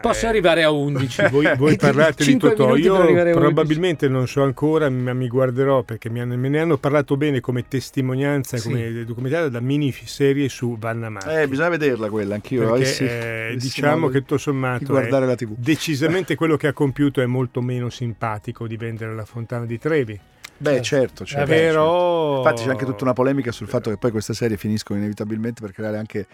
posso 0.00 0.26
Eh, 0.26 0.28
arrivare 0.28 0.62
a 0.62 0.70
11 0.70 1.28
Voi, 1.30 1.46
voi 1.56 1.76
parlate 1.76 2.24
di 2.24 2.36
Totò, 2.36 2.76
io 2.76 2.94
arrivare 2.96 3.30
a 3.30 3.34
11. 3.34 3.38
probabilmente 3.38 4.08
non 4.08 4.26
so 4.26 4.42
ancora, 4.42 4.88
ma 4.90 5.12
mi 5.12 5.28
guarderò 5.28 5.82
perché 5.82 6.08
mi 6.10 6.20
hanno- 6.20 6.36
me 6.36 6.48
ne 6.48 6.60
hanno 6.60 6.76
parlato 6.78 7.16
bene 7.16 7.40
come 7.40 7.66
testimonianza, 7.68 8.56
Sì. 8.56 8.68
come 8.68 9.04
documentario 9.04 9.48
da 9.48 9.60
miniserie 9.60 10.48
su 10.48 10.76
Vanna 10.78 11.08
Marchi. 11.08 11.28
Eh, 11.34 11.48
bisogna 11.48 11.70
vederla 11.70 12.08
quella, 12.08 12.34
anch'io. 12.34 12.60
Perché, 12.72 13.04
eh, 13.04 13.46
avessi 13.52 13.66
diciamo 13.66 13.98
modo 13.98 14.12
che 14.12 14.18
tutto 14.20 14.38
sommato 14.38 14.98
è 14.98 15.08
la 15.08 15.34
TV. 15.34 15.54
decisamente 15.56 16.34
quello 16.36 16.56
che 16.56 16.66
ha 16.68 16.72
compiuto 16.72 17.20
è 17.20 17.26
molto 17.26 17.60
meno 17.60 17.90
simpatico 17.90 18.66
di 18.66 18.76
vendere 18.76 19.14
la 19.14 19.24
Fontana 19.24 19.64
di 19.66 19.78
Trevi. 19.78 20.18
Beh, 20.60 20.82
certo, 20.82 21.24
certo. 21.24 21.46
Vabbè, 21.46 21.66
Però... 21.68 22.38
Infatti 22.38 22.64
c'è 22.64 22.70
anche 22.70 22.84
tutta 22.84 23.04
una 23.04 23.12
polemica 23.12 23.52
sul 23.52 23.68
fatto 23.68 23.90
che 23.90 23.96
poi 23.96 24.10
queste 24.10 24.34
serie 24.34 24.56
finiscono 24.56 24.98
inevitabilmente 24.98 25.60
per 25.60 25.70
creare 25.72 25.98
anche 25.98 26.26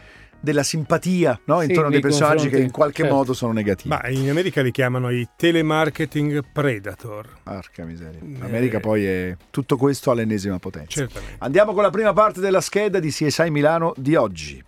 della 0.45 0.63
simpatia 0.63 1.41
no? 1.47 1.61
Sì, 1.61 1.67
intorno 1.67 1.89
a 1.89 1.91
dei 1.91 2.01
personaggi 2.01 2.49
che 2.49 2.59
in 2.59 2.71
qualche 2.71 3.03
certo. 3.03 3.17
modo 3.17 3.33
sono 3.33 3.53
negativi. 3.53 3.89
Ma 3.89 4.07
in 4.09 4.31
America 4.31 4.63
li 4.63 4.71
chiamano 4.71 5.11
i 5.11 5.27
telemarketing 5.37 6.45
predator. 6.53 7.27
Porca 7.43 7.85
miseria. 7.85 8.21
Eh. 8.21 8.39
L'America 8.39 8.79
poi 8.79 9.05
è 9.05 9.37
tutto 9.51 9.77
questo 9.77 10.13
all'ennesima 10.13 10.59
potenza. 10.59 11.01
Certamente. 11.01 11.37
Andiamo 11.39 11.73
con 11.73 11.83
la 11.83 11.91
prima 11.91 12.13
parte 12.13 12.41
della 12.41 12.61
scheda 12.61 13.01
di 13.01 13.11
CSI 13.11 13.51
Milano 13.51 13.93
di 13.97 14.15
oggi. 14.15 14.63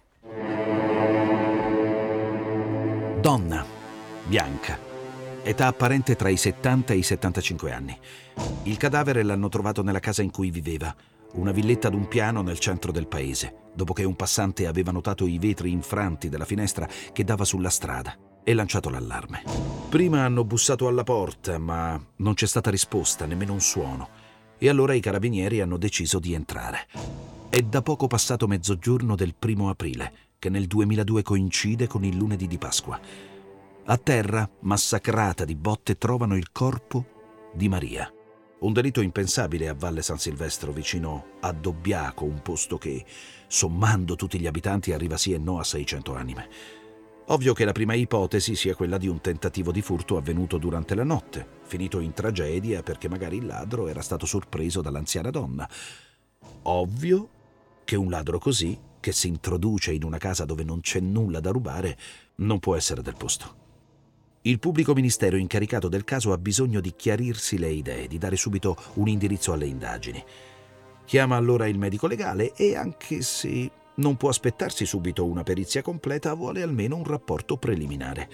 Donna, 3.21 3.65
bianca, 4.27 4.79
età 5.43 5.67
apparente 5.67 6.17
tra 6.17 6.29
i 6.29 6.37
70 6.37 6.93
e 6.93 6.97
i 6.97 7.03
75 7.03 7.73
anni. 7.73 7.99
Il 8.65 8.77
cadavere 8.77 9.23
l'hanno 9.23 9.49
trovato 9.49 9.83
nella 9.83 10.01
casa 10.01 10.23
in 10.23 10.31
cui 10.31 10.51
viveva, 10.51 10.95
una 11.35 11.53
villetta 11.53 11.89
ad 11.89 11.95
un 11.95 12.09
piano 12.09 12.43
nel 12.43 12.59
centro 12.59 12.93
del 12.93 13.07
paese, 13.07 13.71
dopo 13.75 13.93
che 13.93 14.05
un 14.05 14.17
passante 14.17 14.67
aveva 14.67 14.93
notato 14.93 15.27
i 15.27 15.39
vetri 15.39 15.71
infranti 15.71 16.29
della 16.29 16.45
finestra 16.45 16.89
che 17.13 17.25
dava 17.25 17.45
sulla 17.45 17.71
strada 17.71 18.17
e 18.43 18.55
lanciato 18.55 18.91
l'allarme. 18.91 19.43
Prima 19.89 20.25
hanno 20.25 20.45
bussato 20.45 20.87
alla 20.87 21.03
porta, 21.05 21.59
ma 21.59 22.01
non 22.17 22.35
c'è 22.35 22.47
stata 22.47 22.71
risposta, 22.71 23.27
nemmeno 23.27 23.53
un 23.53 23.61
suono, 23.61 24.09
e 24.57 24.69
allora 24.69 24.95
i 24.95 25.01
carabinieri 25.01 25.61
hanno 25.61 25.77
deciso 25.77 26.19
di 26.19 26.33
entrare. 26.33 26.87
È 27.49 27.61
da 27.61 27.83
poco 27.83 28.07
passato 28.07 28.47
mezzogiorno 28.47 29.15
del 29.17 29.35
primo 29.35 29.69
aprile, 29.69 30.13
che 30.39 30.49
nel 30.49 30.67
2002 30.67 31.23
coincide 31.23 31.87
con 31.87 32.05
il 32.05 32.17
lunedì 32.17 32.47
di 32.47 32.59
Pasqua. 32.59 32.99
A 33.85 33.97
terra, 33.99 34.49
massacrata 34.61 35.45
di 35.45 35.55
botte, 35.55 35.99
trovano 35.99 36.37
il 36.37 36.51
corpo 36.53 37.51
di 37.55 37.69
Maria. 37.69 38.11
Un 38.59 38.73
delitto 38.73 39.03
impensabile 39.03 39.69
a 39.69 39.75
Valle 39.75 40.01
San 40.01 40.19
Silvestro, 40.19 40.73
vicino 40.73 41.33
a 41.41 41.53
Dobbiaco, 41.53 42.25
un 42.25 42.41
posto 42.41 42.79
che, 42.79 43.05
sommando 43.47 44.17
tutti 44.17 44.41
gli 44.41 44.47
abitanti, 44.47 44.93
arriva 44.93 45.19
sì 45.19 45.35
e 45.35 45.39
no 45.39 45.59
a 45.59 45.65
600 45.65 46.15
anime. 46.15 46.49
Ovvio 47.27 47.53
che 47.53 47.67
la 47.67 47.73
prima 47.73 47.93
ipotesi 47.93 48.55
sia 48.55 48.75
quella 48.75 48.97
di 48.97 49.09
un 49.09 49.21
tentativo 49.21 49.73
di 49.73 49.83
furto 49.83 50.17
avvenuto 50.17 50.57
durante 50.57 50.95
la 50.95 51.05
notte, 51.05 51.47
finito 51.65 52.01
in 52.01 52.15
tragedia 52.15 52.83
perché 52.83 53.11
magari 53.11 53.37
il 53.37 53.47
ladro 53.47 53.89
era 53.89 54.01
stato 54.01 54.25
sorpreso 54.25 54.81
dall'anziana 54.81 55.29
donna. 55.29 55.69
Ovvio 56.63 57.29
che 57.85 57.97
un 57.97 58.09
ladro 58.09 58.39
così, 58.39 58.79
che 59.01 59.13
si 59.13 59.29
introduce 59.29 59.93
in 59.93 60.03
una 60.03 60.19
casa 60.19 60.47
dove 60.47 60.65
non 60.65 60.81
c'è 60.81 61.01
nulla 61.01 61.41
da 61.41 61.51
rubare, 61.51 61.99
non 62.37 62.59
può 62.59 62.75
essere 62.75 63.03
del 63.03 63.17
posto. 63.17 63.66
Il 64.47 64.61
pubblico 64.61 64.95
ministero 64.95 65.37
incaricato 65.37 65.89
del 65.89 66.05
caso 66.05 66.33
ha 66.33 66.39
bisogno 66.39 66.81
di 66.81 66.95
chiarirsi 66.95 67.59
le 67.59 67.69
idee, 67.69 68.07
di 68.07 68.17
dare 68.17 68.37
subito 68.37 68.77
un 68.95 69.09
indirizzo 69.09 69.53
alle 69.53 69.67
indagini. 69.67 70.23
Chiama 71.05 71.35
allora 71.35 71.67
il 71.67 71.77
medico 71.77 72.07
legale 72.07 72.55
e 72.55 72.77
anche 72.77 73.23
se 73.23 73.69
non 73.97 74.17
può 74.17 74.29
aspettarsi 74.29 74.87
subito 74.87 75.25
una 75.25 75.43
perizia 75.43 75.83
completa, 75.83 76.33
vuole 76.35 76.63
almeno 76.63 76.95
un 76.95 77.03
rapporto 77.03 77.57
preliminare. 77.57 78.29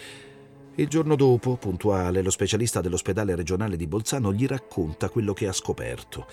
Il 0.75 0.89
giorno 0.89 1.17
dopo, 1.17 1.57
puntuale, 1.57 2.21
lo 2.21 2.31
specialista 2.31 2.83
dell'ospedale 2.83 3.35
regionale 3.35 3.79
di 3.79 3.87
Bolzano 3.87 4.35
gli 4.35 4.47
racconta 4.47 5.09
quello 5.09 5.33
che 5.33 5.49
ha 5.49 5.53
scoperto. 5.53 6.27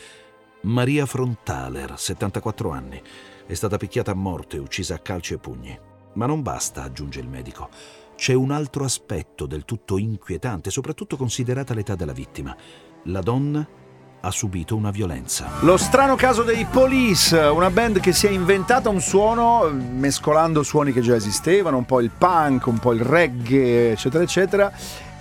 Maria 0.63 1.05
Frontaler, 1.05 1.97
74 1.97 2.69
anni, 2.69 3.01
è 3.45 3.53
stata 3.53 3.77
picchiata 3.77 4.11
a 4.11 4.15
morte, 4.15 4.57
uccisa 4.57 4.95
a 4.95 4.99
calci 4.99 5.35
e 5.35 5.37
pugni. 5.37 5.79
Ma 6.15 6.25
non 6.25 6.41
basta, 6.41 6.83
aggiunge 6.83 7.21
il 7.21 7.29
medico 7.29 7.98
c'è 8.19 8.33
un 8.33 8.51
altro 8.51 8.83
aspetto 8.83 9.45
del 9.45 9.63
tutto 9.63 9.97
inquietante, 9.97 10.71
soprattutto 10.71 11.15
considerata 11.15 11.73
l'età 11.73 11.95
della 11.95 12.11
vittima. 12.11 12.53
La 13.05 13.21
donna 13.21 13.65
ha 14.19 14.31
subito 14.31 14.75
una 14.75 14.91
violenza. 14.91 15.47
Lo 15.61 15.77
strano 15.77 16.17
caso 16.17 16.43
dei 16.43 16.65
Police, 16.65 17.37
una 17.37 17.69
band 17.69 18.01
che 18.01 18.11
si 18.11 18.27
è 18.27 18.29
inventata 18.29 18.89
un 18.89 18.99
suono 18.99 19.69
mescolando 19.71 20.63
suoni 20.63 20.91
che 20.91 20.99
già 20.99 21.15
esistevano, 21.15 21.77
un 21.77 21.85
po' 21.85 22.01
il 22.01 22.11
punk, 22.11 22.65
un 22.67 22.77
po' 22.77 22.91
il 22.91 22.99
reggae, 22.99 23.91
eccetera, 23.91 24.21
eccetera, 24.21 24.73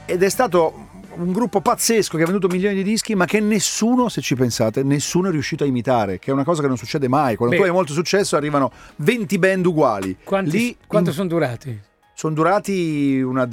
ed 0.04 0.24
è 0.24 0.28
stato 0.28 0.86
un 1.14 1.30
gruppo 1.30 1.60
pazzesco 1.60 2.16
che 2.16 2.24
ha 2.24 2.26
venduto 2.26 2.48
milioni 2.48 2.74
di 2.74 2.82
dischi, 2.82 3.14
ma 3.14 3.26
che 3.26 3.38
nessuno, 3.38 4.08
se 4.08 4.20
ci 4.20 4.34
pensate, 4.34 4.82
nessuno 4.82 5.28
è 5.28 5.30
riuscito 5.30 5.62
a 5.62 5.68
imitare, 5.68 6.18
che 6.18 6.32
è 6.32 6.34
una 6.34 6.44
cosa 6.44 6.62
che 6.62 6.68
non 6.68 6.76
succede 6.76 7.06
mai. 7.06 7.36
Quando 7.36 7.54
Beh. 7.54 7.60
tu 7.60 7.68
hai 7.68 7.72
molto 7.72 7.92
successo 7.92 8.34
arrivano 8.34 8.72
20 8.96 9.38
band 9.38 9.66
uguali. 9.66 10.16
Quanti, 10.24 10.50
Lì 10.50 10.76
quanto 10.84 11.10
in- 11.10 11.14
sono 11.14 11.28
durati? 11.28 11.86
Sono 12.18 12.34
durati 12.34 13.20
una 13.24 13.44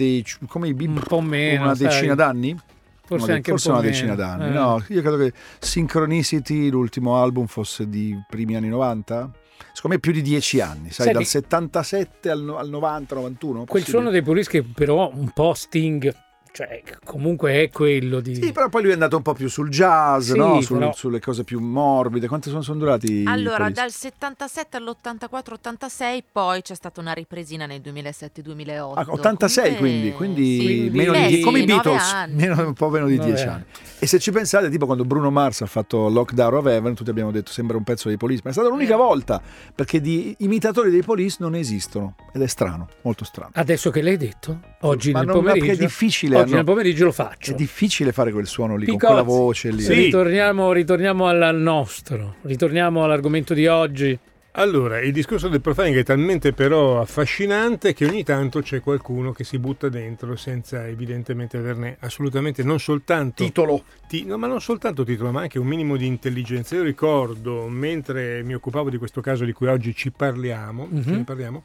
come 0.47 0.67
i 0.69 0.73
Un 1.19 1.25
meno, 1.27 1.65
una 1.65 1.75
sai. 1.75 1.85
decina 1.87 2.15
d'anni 2.15 2.57
Forse 3.05 3.31
anche 3.33 3.51
forse 3.51 3.67
un 3.69 3.75
po' 3.75 3.79
una 3.81 3.89
decina 3.89 4.15
meno. 4.15 4.27
d'anni 4.27 4.45
Eh. 4.47 4.53
no 4.53 4.83
io 4.87 5.01
credo 5.01 5.17
che 5.17 5.33
Synchronicity 5.59 6.69
l'ultimo 6.69 7.21
album 7.21 7.45
fosse 7.45 7.87
di 7.87 8.17
primi 8.27 8.55
anni 8.55 8.69
90 8.69 9.29
secondo 9.71 9.95
me 9.95 9.99
più 9.99 10.11
di 10.11 10.23
dieci 10.23 10.59
anni 10.61 10.89
sai 10.89 11.05
Sai 11.05 11.13
dal 11.13 11.21
che- 11.21 11.27
77 11.29 12.29
al, 12.31 12.41
no- 12.41 12.57
al 12.57 12.67
90 12.69 13.13
91 13.13 13.65
Quel 13.65 13.83
suono 13.83 14.09
dei 14.09 14.23
Police 14.23 14.49
che 14.49 14.63
però 14.63 15.11
un 15.13 15.29
po' 15.29 15.53
Sting, 15.53 16.11
cioè 16.55 16.81
comunque 17.03 17.63
è 17.63 17.69
quello 17.69 18.21
di... 18.21 18.35
sì 18.35 18.53
però 18.53 18.69
poi 18.69 18.83
lui 18.83 18.91
è 18.91 18.93
andato 18.93 19.17
un 19.17 19.21
po' 19.23 19.33
più 19.33 19.49
sul 19.49 19.67
jazz 19.69 20.31
Sì, 20.31 20.37
no? 20.37 20.61
Sul- 20.61 20.77
però- 20.77 20.93
sulle 20.93 21.19
cose 21.19 21.43
più 21.43 21.59
morbide 21.59 22.29
quanto 22.29 22.49
sono, 22.49 22.61
sono 22.61 22.79
durati 22.79 23.25
Allora, 23.27 23.69
dal 23.69 23.91
77 23.91 24.77
all'84-86, 24.77 26.19
poi 26.31 26.61
c'è 26.61 26.73
stata 26.75 27.01
una 27.01 27.11
ripresina 27.11 27.65
nel 27.65 27.81
2007-2008. 27.81 28.91
Ah, 28.95 29.05
86 29.07 29.75
quindi, 29.75 30.11
quindi, 30.13 30.57
Quindi- 30.63 30.97
meno 30.97 31.11
di 31.11 31.19
Beh, 31.19 31.27
die- 31.27 31.37
sì, 31.37 31.43
come 31.43 31.59
i 31.59 31.65
Beatles, 31.65 32.11
anni. 32.13 32.35
meno- 32.35 32.65
un 32.65 32.73
po' 32.73 32.89
meno 32.89 33.07
di 33.07 33.17
Nove 33.17 33.29
10 33.33 33.47
anni. 33.47 33.63
E 33.99 34.07
se 34.07 34.19
ci 34.19 34.31
pensate, 34.31 34.69
tipo 34.69 34.85
quando 34.85 35.03
Bruno 35.03 35.31
Mars 35.31 35.61
ha 35.61 35.65
fatto 35.65 36.07
Lockdown 36.09 36.53
of 36.53 36.65
Heaven, 36.67 36.95
tutti 36.95 37.09
abbiamo 37.09 37.31
detto 37.31 37.51
sembra 37.51 37.75
un 37.77 37.83
pezzo 37.83 38.07
dei 38.07 38.17
Police, 38.17 38.41
ma 38.43 38.51
è 38.51 38.53
stata 38.53 38.69
l'unica 38.69 38.95
volta, 38.95 39.41
perché 39.73 39.99
di 39.99 40.35
imitatori 40.39 40.89
dei 40.89 41.01
Police 41.03 41.37
non 41.39 41.55
esistono, 41.55 42.15
ed 42.33 42.41
è 42.41 42.47
strano, 42.47 42.87
molto 43.01 43.23
strano. 43.25 43.51
Adesso 43.53 43.89
che 43.91 44.01
l'hai 44.01 44.17
detto, 44.17 44.59
oggi 44.81 45.11
Ma 45.11 45.19
nel 45.19 45.27
non- 45.27 45.37
ma 45.37 45.43
perché 45.51 45.59
pomeriggio... 45.59 45.83
è 45.83 45.85
difficile, 45.87 46.44
Oggi 46.45 46.53
nel 46.55 46.63
pomeriggio 46.63 47.05
lo 47.05 47.11
faccio. 47.11 47.51
È 47.51 47.55
difficile 47.55 48.11
fare 48.11 48.31
quel 48.31 48.47
suono 48.47 48.75
lì, 48.75 48.85
con 48.85 48.95
Picozzi. 48.95 49.13
quella 49.13 49.27
voce 49.27 49.69
lì. 49.71 49.81
Sì. 49.81 49.93
Ritorniamo, 49.93 50.71
ritorniamo 50.71 51.27
al 51.27 51.55
nostro, 51.55 52.35
ritorniamo 52.41 53.03
all'argomento 53.03 53.53
di 53.53 53.67
oggi. 53.67 54.17
Allora, 54.57 55.01
il 55.01 55.11
discorso 55.11 55.49
del 55.49 55.59
profiling 55.59 55.97
è 55.97 56.03
talmente 56.03 56.53
però 56.53 57.01
affascinante 57.01 57.93
che 57.93 58.05
ogni 58.05 58.23
tanto 58.23 58.61
c'è 58.61 58.79
qualcuno 58.79 59.33
che 59.33 59.43
si 59.43 59.59
butta 59.59 59.89
dentro 59.89 60.37
senza 60.37 60.87
evidentemente 60.87 61.57
averne 61.57 61.97
assolutamente 61.99 62.63
non 62.63 62.79
soltanto 62.79 63.43
Titolo. 63.43 63.83
ti- 64.07 64.23
no, 64.23 64.37
ma 64.37 64.47
non 64.47 64.61
soltanto 64.61 65.03
titolo, 65.03 65.31
ma 65.31 65.41
anche 65.41 65.59
un 65.59 65.67
minimo 65.67 65.97
di 65.97 66.05
intelligenza. 66.05 66.73
Io 66.75 66.83
ricordo, 66.83 67.67
mentre 67.67 68.43
mi 68.43 68.53
occupavo 68.53 68.89
di 68.89 68.97
questo 68.97 69.19
caso 69.19 69.43
di 69.43 69.51
cui 69.51 69.67
oggi 69.67 69.93
ci 69.93 70.11
parliamo, 70.11 70.87
Mhm. 70.89 71.03
ne 71.11 71.23
parliamo, 71.25 71.63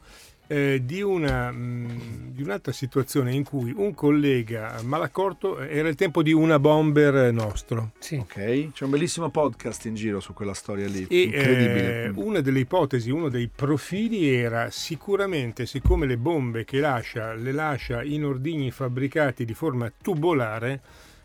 eh, 0.51 0.81
di, 0.83 1.01
una, 1.01 1.49
mh, 1.49 2.33
di 2.33 2.43
un'altra 2.43 2.73
situazione 2.73 3.33
in 3.33 3.45
cui 3.45 3.71
un 3.73 3.93
collega 3.93 4.81
malaccorto 4.83 5.59
era 5.59 5.87
il 5.87 5.95
tempo 5.95 6.21
di 6.21 6.33
una 6.33 6.59
bomber 6.59 7.31
nostro. 7.31 7.93
Sì. 7.99 8.15
Ok, 8.17 8.71
c'è 8.73 8.83
un 8.83 8.89
bellissimo 8.89 9.29
podcast 9.29 9.85
in 9.85 9.95
giro 9.95 10.19
su 10.19 10.33
quella 10.33 10.53
storia 10.53 10.87
lì. 10.87 11.07
E 11.09 11.21
Incredibile. 11.21 12.03
eh, 12.03 12.11
una 12.15 12.41
delle 12.41 12.59
ipotesi, 12.59 13.09
uno 13.11 13.29
dei 13.29 13.47
profili 13.47 14.29
era 14.33 14.69
sicuramente, 14.71 15.65
siccome 15.65 16.05
le 16.05 16.17
bombe 16.17 16.65
che 16.65 16.79
lascia 16.79 17.33
le 17.33 17.53
lascia 17.53 18.03
in 18.03 18.25
ordigni 18.25 18.71
fabbricati 18.71 19.45
di 19.45 19.53
forma 19.53 19.89
tubolare, 20.01 20.81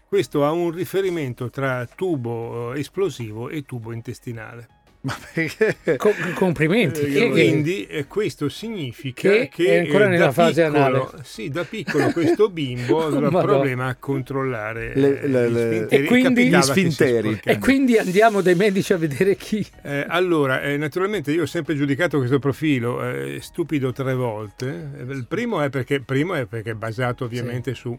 questo 0.06 0.44
ha 0.44 0.52
un 0.52 0.70
riferimento 0.70 1.50
tra 1.50 1.84
tubo 1.86 2.72
eh, 2.74 2.78
esplosivo 2.78 3.48
e 3.48 3.64
tubo 3.64 3.90
intestinale. 3.90 4.68
Ma 5.06 5.16
perché? 5.32 5.76
Co- 5.96 6.12
complimenti. 6.34 7.00
Eh, 7.00 7.04
Chi 7.06 7.16
è 7.16 7.20
che- 7.20 7.30
quindi 7.30 7.86
eh, 7.86 8.06
questo 8.08 8.48
significa 8.48 9.30
Che 9.30 9.48
che, 9.52 9.64
è 9.66 9.78
ancora 9.86 10.06
eh, 10.06 10.08
nella 10.08 10.24
da 10.26 10.32
fase 10.32 10.64
piccolo, 10.64 10.84
anale. 10.84 11.08
Sì, 11.22 11.48
da 11.48 11.62
piccolo 11.62 12.10
questo 12.10 12.50
bimbo 12.50 13.04
aveva 13.06 13.40
problema 13.40 13.86
a 13.86 13.94
controllare 13.94 14.92
Le- 14.96 15.26
le- 15.28 15.48
gli 15.48 15.52
le- 15.52 15.60
sfinteri 15.62 16.04
E 16.04 16.06
quindi-. 16.08 17.40
E 17.44 17.58
quindi 17.58 17.98
andiamo 17.98 18.40
dai 18.40 18.56
medici 18.56 18.92
a 18.92 18.96
vedere 18.96 19.36
chi. 19.36 19.64
Eh, 19.82 20.04
allora, 20.08 20.60
eh, 20.62 20.76
naturalmente 20.76 21.30
io 21.30 21.42
ho 21.42 21.46
sempre 21.46 21.76
giudicato 21.76 22.18
questo 22.18 22.40
profilo 22.40 23.08
eh, 23.08 23.38
stupido 23.40 23.92
tre 23.92 24.12
volte. 24.14 24.64
Il 25.08 25.26
primo 25.28 25.60
è 25.62 25.70
perché, 25.70 26.00
primo 26.00 26.34
è 26.34 26.46
perché 26.46 26.72
è 26.72 26.74
basato 26.74 27.24
ovviamente 27.24 27.74
su 27.74 27.96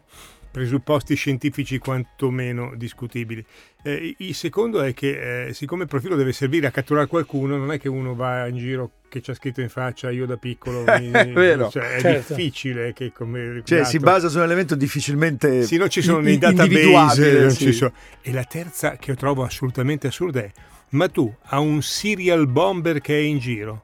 presupposti 0.49 1.15
scientifici 1.15 1.77
quantomeno 1.77 2.73
discutibili. 2.75 3.43
Eh, 3.83 4.15
il 4.19 4.33
secondo 4.35 4.81
è 4.81 4.93
che 4.93 5.47
eh, 5.47 5.53
siccome 5.53 5.83
il 5.83 5.89
profilo 5.89 6.15
deve 6.15 6.31
servire 6.33 6.67
a 6.67 6.71
catturare 6.71 7.07
qualcuno, 7.07 7.57
non 7.57 7.71
è 7.71 7.79
che 7.79 7.87
uno 7.89 8.15
va 8.15 8.47
in 8.47 8.57
giro 8.57 8.91
che 9.09 9.21
c'è 9.21 9.33
scritto 9.33 9.61
in 9.61 9.69
faccia 9.69 10.09
io 10.11 10.25
da 10.25 10.37
piccolo. 10.37 10.83
mi- 10.99 11.11
È 11.11 11.27
vero. 11.31 11.69
cioè, 11.69 11.95
è 11.95 12.01
Certo. 12.01 12.33
difficile 12.33 12.93
che 12.93 13.11
come 13.13 13.61
Cioè, 13.63 13.83
si 13.85 13.99
basa 13.99 14.27
su 14.29 14.37
un 14.37 14.43
elemento 14.43 14.75
difficilmente 14.75 15.63
sì, 15.63 15.77
non 15.77 15.89
ci 15.89 16.01
sono 16.01 16.19
nei 16.19 16.37
database. 16.37 17.49
sì. 17.51 17.71
sono. 17.71 17.93
E 18.21 18.31
la 18.33 18.43
terza 18.43 18.97
che 18.97 19.11
io 19.11 19.15
trovo 19.17 19.43
assolutamente 19.43 20.07
assurda 20.07 20.41
è: 20.41 20.51
ma 20.89 21.07
tu 21.09 21.33
a 21.43 21.59
un 21.59 21.81
serial 21.81 22.47
bomber 22.47 22.99
che 23.01 23.15
è 23.15 23.21
in 23.21 23.39
giro, 23.39 23.83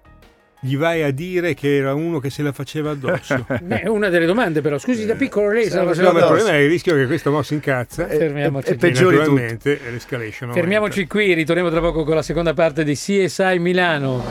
gli 0.65 0.77
vai 0.77 1.03
a 1.03 1.11
dire 1.11 1.53
che 1.53 1.75
era 1.75 1.93
uno 1.93 2.19
che 2.19 2.29
se 2.29 2.41
la 2.41 2.53
faceva 2.53 2.91
addosso? 2.91 3.45
Beh, 3.61 3.81
È 3.81 3.87
una 3.87 4.07
delle 4.07 4.25
domande 4.25 4.61
però. 4.61 4.77
Scusi, 4.77 5.05
da 5.05 5.15
piccolo 5.15 5.51
lei 5.51 5.65
se 5.69 5.75
la 5.75 5.81
No, 5.83 5.87
faceva 5.89 6.11
ma 6.13 6.17
il 6.19 6.23
addosso. 6.23 6.33
problema 6.35 6.57
è 6.57 6.61
il 6.61 6.69
rischio 6.69 6.95
che 6.95 7.05
questo 7.05 7.31
mo 7.31 7.41
si 7.43 7.53
incazza. 7.53 8.07
Eh, 8.07 8.17
Fermiamoci 8.17 8.69
e 8.69 8.75
peggiore 8.75 9.17
di 9.17 9.23
tutto. 9.25 9.69
l'escalation 9.91 10.49
aumenta. 10.49 10.53
Fermiamoci 10.53 11.05
qui, 11.07 11.33
ritorniamo 11.33 11.69
tra 11.69 11.81
poco 11.81 12.03
con 12.05 12.15
la 12.15 12.21
seconda 12.21 12.53
parte 12.53 12.83
di 12.85 12.93
CSI 12.95 13.59
Milano. 13.59 14.23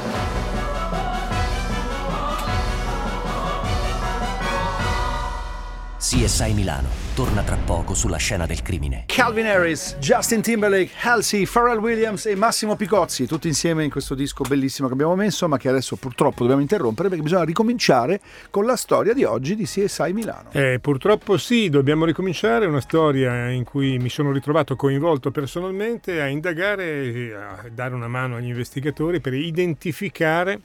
CSI 5.98 6.52
Milano 6.54 7.01
torna 7.14 7.42
tra 7.42 7.57
poco 7.57 7.92
sulla 7.92 8.16
scena 8.16 8.47
del 8.47 8.62
crimine. 8.62 9.04
Calvin 9.07 9.45
Harris, 9.45 9.97
Justin 9.99 10.40
Timberlake, 10.40 10.92
Halsey, 11.02 11.47
Pharrell 11.47 11.78
Williams 11.78 12.25
e 12.25 12.35
Massimo 12.35 12.75
Picozzi, 12.75 13.26
tutti 13.26 13.49
insieme 13.49 13.85
in 13.85 13.90
questo 13.90 14.14
disco 14.14 14.45
bellissimo 14.45 14.88
che 14.88 14.95
abbiamo 14.95 15.14
messo, 15.14 15.47
ma 15.47 15.59
che 15.59 15.69
adesso 15.69 15.97
purtroppo 15.97 16.40
dobbiamo 16.40 16.62
interrompere 16.62 17.09
perché 17.09 17.23
bisogna 17.23 17.45
ricominciare 17.45 18.21
con 18.49 18.64
la 18.64 18.76
storia 18.76 19.12
di 19.12 19.25
oggi 19.25 19.54
di 19.54 19.64
CSI 19.64 20.12
Milano. 20.12 20.49
Eh, 20.52 20.78
purtroppo 20.81 21.37
sì, 21.37 21.69
dobbiamo 21.69 22.07
ricominciare 22.07 22.64
una 22.64 22.81
storia 22.81 23.50
in 23.50 23.64
cui 23.64 23.99
mi 23.99 24.09
sono 24.09 24.33
ritrovato 24.33 24.75
coinvolto 24.75 25.31
personalmente 25.31 26.21
a 26.23 26.28
indagare 26.28 27.12
e 27.12 27.35
a 27.35 27.69
dare 27.71 27.95
una 27.95 28.09
mano 28.09 28.37
agli 28.37 28.49
investigatori 28.49 29.21
per 29.21 29.35
identificare 29.35 30.61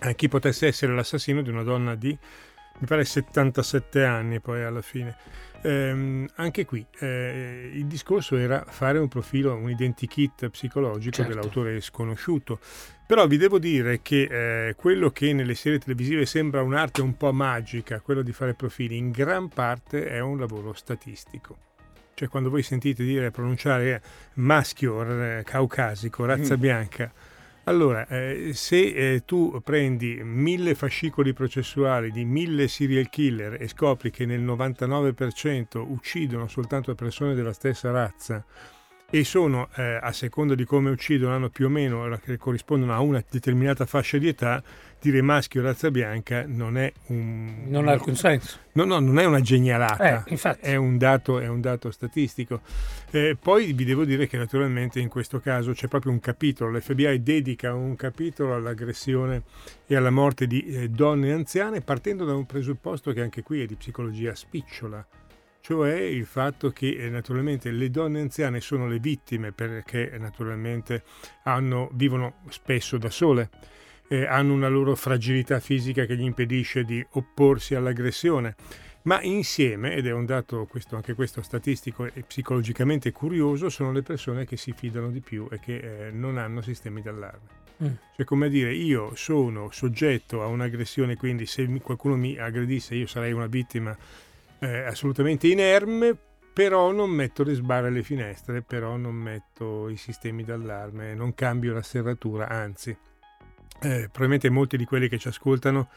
eh, 0.00 0.14
chi 0.14 0.28
potesse 0.28 0.66
essere 0.66 0.94
l'assassino 0.94 1.40
di 1.40 1.48
una 1.48 1.62
donna 1.62 1.94
di, 1.94 2.16
mi 2.78 2.86
pare, 2.86 3.04
77 3.04 4.04
anni 4.04 4.40
poi 4.40 4.62
alla 4.62 4.82
fine. 4.82 5.16
Ehm, 5.62 6.28
anche 6.36 6.64
qui 6.64 6.84
eh, 6.98 7.70
il 7.72 7.86
discorso 7.86 8.36
era 8.36 8.64
fare 8.68 8.98
un 8.98 9.08
profilo, 9.08 9.54
un 9.54 9.70
identikit 9.70 10.48
psicologico 10.48 11.16
Certo. 11.16 11.32
dell'autore 11.32 11.80
sconosciuto. 11.80 12.58
Però 13.06 13.26
vi 13.26 13.36
devo 13.36 13.58
dire 13.58 14.00
che 14.00 14.68
eh, 14.68 14.74
quello 14.74 15.10
che 15.10 15.32
nelle 15.32 15.54
serie 15.54 15.78
televisive 15.78 16.24
sembra 16.24 16.62
un'arte 16.62 17.02
un 17.02 17.16
po' 17.16 17.32
magica, 17.32 18.00
quello 18.00 18.22
di 18.22 18.32
fare 18.32 18.54
profili, 18.54 18.96
in 18.96 19.10
gran 19.10 19.48
parte 19.48 20.06
è 20.06 20.20
un 20.20 20.38
lavoro 20.38 20.72
statistico. 20.72 21.56
Cioè 22.14 22.28
quando 22.28 22.50
voi 22.50 22.62
sentite 22.62 23.04
dire 23.04 23.30
pronunciare 23.30 24.02
maschio 24.34 25.02
eh, 25.02 25.42
caucasico, 25.44 26.24
razza 26.24 26.56
mm. 26.56 26.60
bianca, 26.60 27.12
allora, 27.64 28.06
eh, 28.08 28.50
se 28.54 28.76
eh, 28.92 29.24
tu 29.24 29.60
prendi 29.62 30.20
mille 30.22 30.74
fascicoli 30.74 31.32
processuali 31.32 32.10
di 32.10 32.24
mille 32.24 32.66
serial 32.66 33.08
killer 33.08 33.60
e 33.60 33.68
scopri 33.68 34.10
che 34.10 34.26
nel 34.26 34.42
99% 34.42 35.78
uccidono 35.78 36.48
soltanto 36.48 36.94
persone 36.94 37.34
della 37.34 37.52
stessa 37.52 37.90
razza, 37.90 38.44
e 39.14 39.24
sono, 39.24 39.68
eh, 39.74 39.98
a 40.00 40.10
seconda 40.10 40.54
di 40.54 40.64
come 40.64 40.88
uccidono, 40.88 41.34
hanno 41.34 41.50
più 41.50 41.66
o 41.66 41.68
meno 41.68 42.18
che 42.24 42.38
corrispondono 42.38 42.94
a 42.94 43.00
una 43.00 43.22
determinata 43.28 43.84
fascia 43.84 44.16
di 44.16 44.26
età, 44.26 44.62
dire 44.98 45.20
maschio 45.20 45.60
o 45.60 45.64
razza 45.64 45.90
bianca 45.90 46.44
non 46.46 46.78
è 46.78 46.90
un... 47.08 47.64
Non 47.66 47.88
ha 47.88 47.92
alcun 47.92 48.16
senso. 48.16 48.56
No, 48.72 48.84
no, 48.84 49.00
non 49.00 49.18
è 49.18 49.26
una 49.26 49.42
genialata, 49.42 50.24
eh, 50.24 50.56
è, 50.60 50.76
un 50.76 50.96
dato, 50.96 51.40
è, 51.40 51.46
un 51.46 51.60
dato, 51.60 51.90
statistico. 51.90 52.62
Eh, 53.10 53.36
poi 53.38 53.74
vi 53.74 53.84
devo 53.84 54.06
dire 54.06 54.26
che 54.26 54.38
naturalmente 54.38 54.98
in 54.98 55.08
questo 55.10 55.40
caso 55.40 55.72
c'è 55.72 55.88
proprio 55.88 56.10
un 56.10 56.20
capitolo, 56.20 56.78
l'FBI 56.78 57.22
dedica 57.22 57.74
un 57.74 57.94
capitolo 57.96 58.54
all'aggressione 58.54 59.42
e 59.86 59.94
alla 59.94 60.08
morte 60.08 60.46
di 60.46 60.64
eh, 60.64 60.88
donne 60.88 61.34
anziane 61.34 61.82
partendo 61.82 62.24
da 62.24 62.34
un 62.34 62.46
presupposto 62.46 63.12
che 63.12 63.20
anche 63.20 63.42
qui 63.42 63.60
è 63.60 63.66
di 63.66 63.74
psicologia 63.74 64.34
spicciola 64.34 65.06
cioè 65.62 65.94
il 65.94 66.26
fatto 66.26 66.70
che 66.70 66.96
eh, 66.96 67.08
naturalmente 67.08 67.70
le 67.70 67.88
donne 67.88 68.20
anziane 68.20 68.60
sono 68.60 68.88
le 68.88 68.98
vittime 68.98 69.52
perché 69.52 70.12
naturalmente 70.18 71.04
hanno, 71.44 71.88
vivono 71.92 72.42
spesso 72.48 72.98
da 72.98 73.10
sole, 73.10 73.48
eh, 74.08 74.26
hanno 74.26 74.54
una 74.54 74.66
loro 74.66 74.96
fragilità 74.96 75.60
fisica 75.60 76.04
che 76.04 76.16
gli 76.16 76.24
impedisce 76.24 76.82
di 76.82 77.04
opporsi 77.12 77.76
all'aggressione, 77.76 78.56
ma 79.02 79.22
insieme, 79.22 79.94
ed 79.94 80.08
è 80.08 80.12
un 80.12 80.26
dato 80.26 80.66
questo, 80.66 80.96
anche 80.96 81.14
questo 81.14 81.42
statistico 81.42 82.06
e 82.06 82.24
psicologicamente 82.26 83.12
curioso, 83.12 83.68
sono 83.68 83.92
le 83.92 84.02
persone 84.02 84.44
che 84.44 84.56
si 84.56 84.72
fidano 84.76 85.10
di 85.10 85.20
più 85.20 85.46
e 85.48 85.60
che 85.60 85.76
eh, 85.76 86.10
non 86.10 86.38
hanno 86.38 86.60
sistemi 86.60 87.02
d'allarme. 87.02 87.60
Mm. 87.84 87.92
Cioè, 88.16 88.24
come 88.24 88.48
dire, 88.48 88.74
io 88.74 89.12
sono 89.14 89.70
soggetto 89.70 90.42
a 90.42 90.46
un'aggressione, 90.46 91.16
quindi 91.16 91.46
se 91.46 91.64
qualcuno 91.80 92.16
mi 92.16 92.36
aggredisse 92.36 92.96
io 92.96 93.06
sarei 93.06 93.32
una 93.32 93.46
vittima 93.46 93.96
eh, 94.62 94.84
assolutamente 94.84 95.48
inerme, 95.48 96.16
però 96.52 96.92
non 96.92 97.10
metto 97.10 97.42
le 97.42 97.54
sbarre 97.54 97.88
alle 97.88 98.04
finestre, 98.04 98.62
però 98.62 98.96
non 98.96 99.14
metto 99.14 99.88
i 99.88 99.96
sistemi 99.96 100.44
d'allarme, 100.44 101.14
non 101.14 101.34
cambio 101.34 101.72
la 101.72 101.82
serratura, 101.82 102.48
anzi, 102.48 102.90
eh, 102.90 104.02
probabilmente 104.04 104.50
molti 104.50 104.76
di 104.76 104.84
quelli 104.84 105.08
che 105.08 105.18
ci 105.18 105.26
ascoltano 105.26 105.88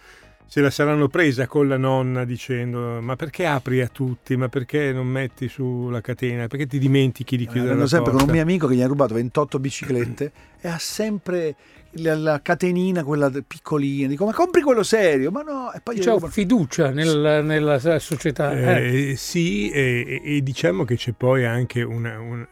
se 0.48 0.62
la 0.62 0.70
saranno 0.70 1.08
presa 1.08 1.48
con 1.48 1.68
la 1.68 1.78
nonna 1.78 2.24
dicendo 2.24 3.02
ma 3.02 3.16
perché 3.16 3.46
apri 3.46 3.82
a 3.82 3.88
tutti, 3.88 4.36
ma 4.38 4.48
perché 4.48 4.92
non 4.92 5.08
metti 5.08 5.48
sulla 5.48 6.02
catena, 6.02 6.48
perché 6.48 6.68
ti 6.68 6.80
dimentichi 6.80 7.38
di 7.38 7.48
chiudere 7.48 7.74
eh, 7.74 7.78
la 7.78 7.88
sempre 7.88 8.12
porta? 8.12 8.26
con 8.26 8.28
un 8.30 8.34
mio 8.36 8.44
amico 8.44 8.68
che 8.68 8.76
gli 8.76 8.82
ha 8.82 8.88
rubato 8.88 9.14
28 9.14 9.60
biciclette 9.60 10.32
e 10.62 10.68
ha 10.68 10.78
sempre 10.78 11.56
la, 11.98 12.16
la, 12.16 12.42
catenina, 12.42 13.04
quella 13.04 13.32
piccolina, 13.46 14.08
dico 14.08 14.26
ma 14.26 14.34
compri 14.34 14.62
quello 14.62 14.84
serio, 14.84 15.32
ma 15.32 15.42
no, 15.42 15.72
e 15.74 15.80
poi... 15.82 16.00
C'è 16.00 16.16
fiducia 16.30 16.90
nel, 16.90 17.42
nella 17.44 17.80
società. 18.00 18.52
Eh, 18.52 19.12
eh. 19.12 19.16
Sì, 19.16 19.70
e, 19.70 20.22
e, 20.24 20.42
diciamo 20.42 20.84
che 20.84 20.96
c'è 20.96 21.14
poi 21.14 21.46
anche 21.46 21.82
una, 21.82 22.20
un, 22.20 22.46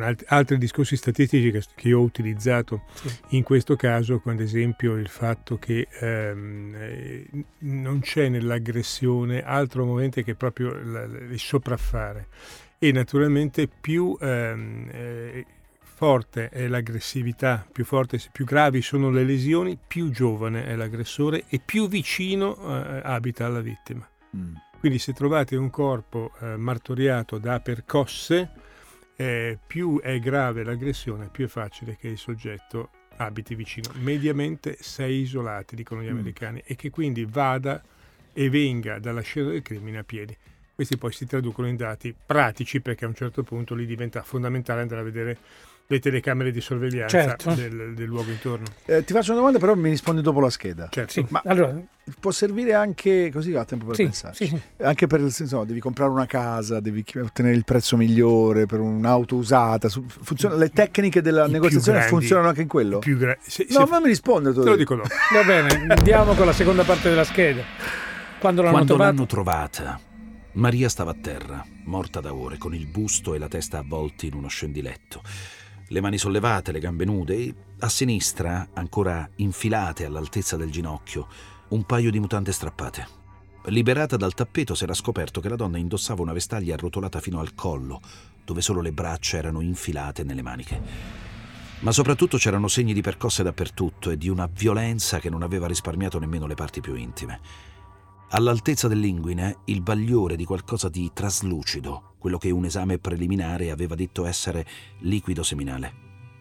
alt- 0.00 0.24
altri 0.28 0.58
discorsi 0.58 0.96
statistici 0.96 1.50
che, 1.50 1.62
che 1.74 1.92
ho 1.92 2.00
utilizzato 2.00 2.82
sì. 2.94 3.08
in 3.36 3.42
questo 3.42 3.76
caso, 3.76 4.20
come 4.20 4.34
ad 4.34 4.40
esempio 4.40 4.96
il 4.96 5.08
fatto 5.08 5.58
che 5.58 5.88
ehm, 5.90 6.74
eh, 6.76 7.26
non 7.58 8.00
c'è 8.00 8.28
nell'aggressione 8.28 9.42
altro 9.42 9.84
momento 9.84 10.22
che 10.22 10.34
proprio 10.34 10.70
il 10.72 11.38
sopraffare 11.38 12.28
e 12.78 12.90
naturalmente 12.92 13.68
più 13.68 14.16
ehm, 14.20 14.88
eh, 14.90 15.46
forte 15.80 16.48
è 16.48 16.66
l'aggressività, 16.66 17.64
più 17.70 17.84
forte, 17.84 18.20
più 18.32 18.44
gravi 18.44 18.82
sono 18.82 19.08
le 19.08 19.22
lesioni, 19.22 19.78
più 19.86 20.10
giovane 20.10 20.66
è 20.66 20.74
l'aggressore 20.74 21.44
e 21.48 21.60
più 21.64 21.88
vicino 21.88 22.56
eh, 22.56 23.00
abita 23.04 23.46
alla 23.46 23.60
vittima. 23.60 24.08
Mm. 24.36 24.54
Quindi 24.80 24.98
se 24.98 25.12
trovate 25.12 25.54
un 25.54 25.70
corpo 25.70 26.32
eh, 26.40 26.56
martoriato 26.56 27.38
da 27.38 27.60
percosse, 27.60 28.50
eh, 29.16 29.58
più 29.66 30.00
è 30.00 30.18
grave 30.18 30.64
l'aggressione, 30.64 31.28
più 31.30 31.46
è 31.46 31.48
facile 31.48 31.96
che 31.96 32.08
il 32.08 32.18
soggetto 32.18 32.90
abiti 33.16 33.54
vicino. 33.54 33.90
Mediamente 34.00 34.76
sei 34.80 35.20
isolati, 35.20 35.76
dicono 35.76 36.02
gli 36.02 36.10
mm. 36.10 36.18
americani, 36.18 36.62
e 36.64 36.76
che 36.76 36.90
quindi 36.90 37.24
vada 37.24 37.82
e 38.32 38.48
venga 38.48 38.98
dalla 38.98 39.20
scena 39.20 39.50
del 39.50 39.62
crimine 39.62 39.98
a 39.98 40.04
piedi. 40.04 40.36
Questi 40.74 40.96
poi 40.96 41.12
si 41.12 41.26
traducono 41.26 41.68
in 41.68 41.76
dati 41.76 42.14
pratici 42.14 42.80
perché 42.80 43.04
a 43.04 43.08
un 43.08 43.14
certo 43.14 43.42
punto 43.42 43.74
lì 43.74 43.84
diventa 43.86 44.22
fondamentale 44.22 44.80
andare 44.80 45.00
a 45.02 45.04
vedere 45.04 45.38
le 45.86 45.98
telecamere 45.98 46.50
di 46.50 46.60
sorveglianza 46.60 47.22
certo. 47.22 47.54
del, 47.54 47.94
del, 47.94 48.06
luogo 48.06 48.30
intorno. 48.30 48.66
Eh, 48.86 49.04
ti 49.04 49.12
faccio 49.12 49.32
una 49.32 49.40
domanda, 49.40 49.58
però 49.58 49.74
mi 49.74 49.90
rispondi 49.90 50.22
dopo 50.22 50.40
la 50.40 50.48
scheda. 50.48 50.88
Certo. 50.90 51.12
Sì, 51.12 51.26
Ma 51.28 51.42
allora, 51.44 51.78
può 52.18 52.30
servire 52.30 52.72
anche 52.72 53.30
così 53.30 53.54
ha 53.54 53.64
tempo 53.64 53.86
per 53.86 53.96
sì, 53.96 54.04
pensarci. 54.04 54.46
Sì, 54.46 54.60
anche 54.78 55.06
per 55.06 55.20
il 55.20 55.30
senso, 55.30 55.58
no, 55.58 55.64
devi 55.64 55.80
comprare 55.80 56.10
una 56.10 56.26
casa, 56.26 56.80
devi 56.80 57.04
ottenere 57.16 57.54
il 57.54 57.64
prezzo 57.64 57.96
migliore 57.96 58.66
per 58.66 58.80
un'auto 58.80 59.36
usata. 59.36 59.88
Funziona, 59.88 60.54
le 60.54 60.70
tecniche 60.70 61.20
della 61.20 61.46
I 61.46 61.50
negoziazione 61.50 61.98
grandi, 61.98 62.16
funzionano 62.16 62.48
anche 62.48 62.62
in 62.62 62.68
quello? 62.68 62.98
Gra- 63.00 63.36
se, 63.40 63.66
no, 63.68 63.84
se, 63.84 63.90
ma 63.90 64.00
mi 64.00 64.06
risponde. 64.06 64.52
Te 64.52 64.60
lo 64.60 64.76
dico 64.76 64.94
no. 64.94 65.02
Va 65.02 65.44
bene, 65.44 65.92
andiamo 65.92 66.34
con 66.34 66.46
la 66.46 66.54
seconda 66.54 66.84
parte 66.84 67.10
della 67.10 67.24
scheda. 67.24 67.62
Quando 68.38 68.62
l'hanno, 68.62 68.74
Quando 68.74 68.94
trovata? 68.94 69.12
l'hanno 69.12 69.26
trovata, 69.26 70.00
Maria 70.52 70.88
stava 70.88 71.10
a 71.12 71.16
terra, 71.20 71.64
morta 71.84 72.20
da 72.20 72.34
ore, 72.34 72.58
con 72.58 72.74
il 72.74 72.86
busto 72.86 73.34
e 73.34 73.38
la 73.38 73.48
testa 73.48 73.78
avvolti 73.78 74.26
in 74.26 74.34
uno 74.34 74.48
scendiletto 74.48 75.22
le 75.92 76.00
mani 76.00 76.16
sollevate, 76.16 76.72
le 76.72 76.80
gambe 76.80 77.04
nude 77.04 77.34
e 77.34 77.54
a 77.80 77.88
sinistra, 77.90 78.70
ancora 78.72 79.28
infilate 79.36 80.06
all'altezza 80.06 80.56
del 80.56 80.70
ginocchio, 80.70 81.28
un 81.68 81.84
paio 81.84 82.10
di 82.10 82.18
mutande 82.18 82.50
strappate. 82.50 83.20
Liberata 83.66 84.16
dal 84.16 84.32
tappeto 84.32 84.74
si 84.74 84.84
era 84.84 84.94
scoperto 84.94 85.40
che 85.40 85.50
la 85.50 85.54
donna 85.56 85.76
indossava 85.76 86.22
una 86.22 86.32
vestaglia 86.32 86.74
arrotolata 86.74 87.20
fino 87.20 87.40
al 87.40 87.54
collo, 87.54 88.00
dove 88.42 88.62
solo 88.62 88.80
le 88.80 88.92
braccia 88.92 89.36
erano 89.36 89.60
infilate 89.60 90.24
nelle 90.24 90.40
maniche. 90.40 90.80
Ma 91.80 91.92
soprattutto 91.92 92.38
c'erano 92.38 92.68
segni 92.68 92.94
di 92.94 93.02
percosse 93.02 93.42
dappertutto 93.42 94.10
e 94.10 94.16
di 94.16 94.30
una 94.30 94.48
violenza 94.50 95.18
che 95.18 95.28
non 95.28 95.42
aveva 95.42 95.66
risparmiato 95.66 96.18
nemmeno 96.18 96.46
le 96.46 96.54
parti 96.54 96.80
più 96.80 96.94
intime. 96.94 97.38
All'altezza 98.30 98.88
dell'inguine 98.88 99.58
il 99.66 99.82
bagliore 99.82 100.36
di 100.36 100.46
qualcosa 100.46 100.88
di 100.88 101.10
traslucido, 101.12 102.11
quello 102.22 102.38
che 102.38 102.52
un 102.52 102.64
esame 102.64 102.98
preliminare 102.98 103.72
aveva 103.72 103.96
detto 103.96 104.26
essere 104.26 104.64
liquido 105.00 105.42
seminale. 105.42 105.92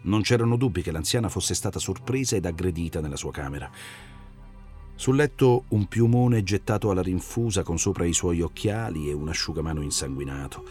Non 0.03 0.21
c'erano 0.21 0.55
dubbi 0.55 0.83
che 0.83 0.91
l'anziana 0.91 1.27
fosse 1.27 1.55
stata 1.55 1.79
sorpresa 1.79 2.35
ed 2.35 2.45
aggredita 2.45 3.01
nella 3.01 3.15
sua 3.15 3.31
camera. 3.31 3.67
Sul 4.93 5.15
letto 5.15 5.63
un 5.69 5.87
piumone 5.87 6.43
gettato 6.43 6.91
alla 6.91 7.01
rinfusa 7.01 7.63
con 7.63 7.79
sopra 7.79 8.05
i 8.05 8.13
suoi 8.13 8.41
occhiali 8.41 9.09
e 9.09 9.13
un 9.13 9.29
asciugamano 9.29 9.81
insanguinato. 9.81 10.63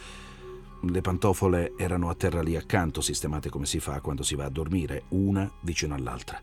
Le 0.83 1.01
pantofole 1.01 1.73
erano 1.75 2.09
a 2.09 2.15
terra 2.15 2.41
lì 2.41 2.55
accanto, 2.55 3.01
sistemate 3.01 3.49
come 3.49 3.65
si 3.65 3.81
fa 3.81 3.99
quando 3.99 4.23
si 4.23 4.35
va 4.35 4.45
a 4.45 4.49
dormire, 4.49 5.03
una 5.09 5.51
vicino 5.59 5.93
all'altra. 5.93 6.41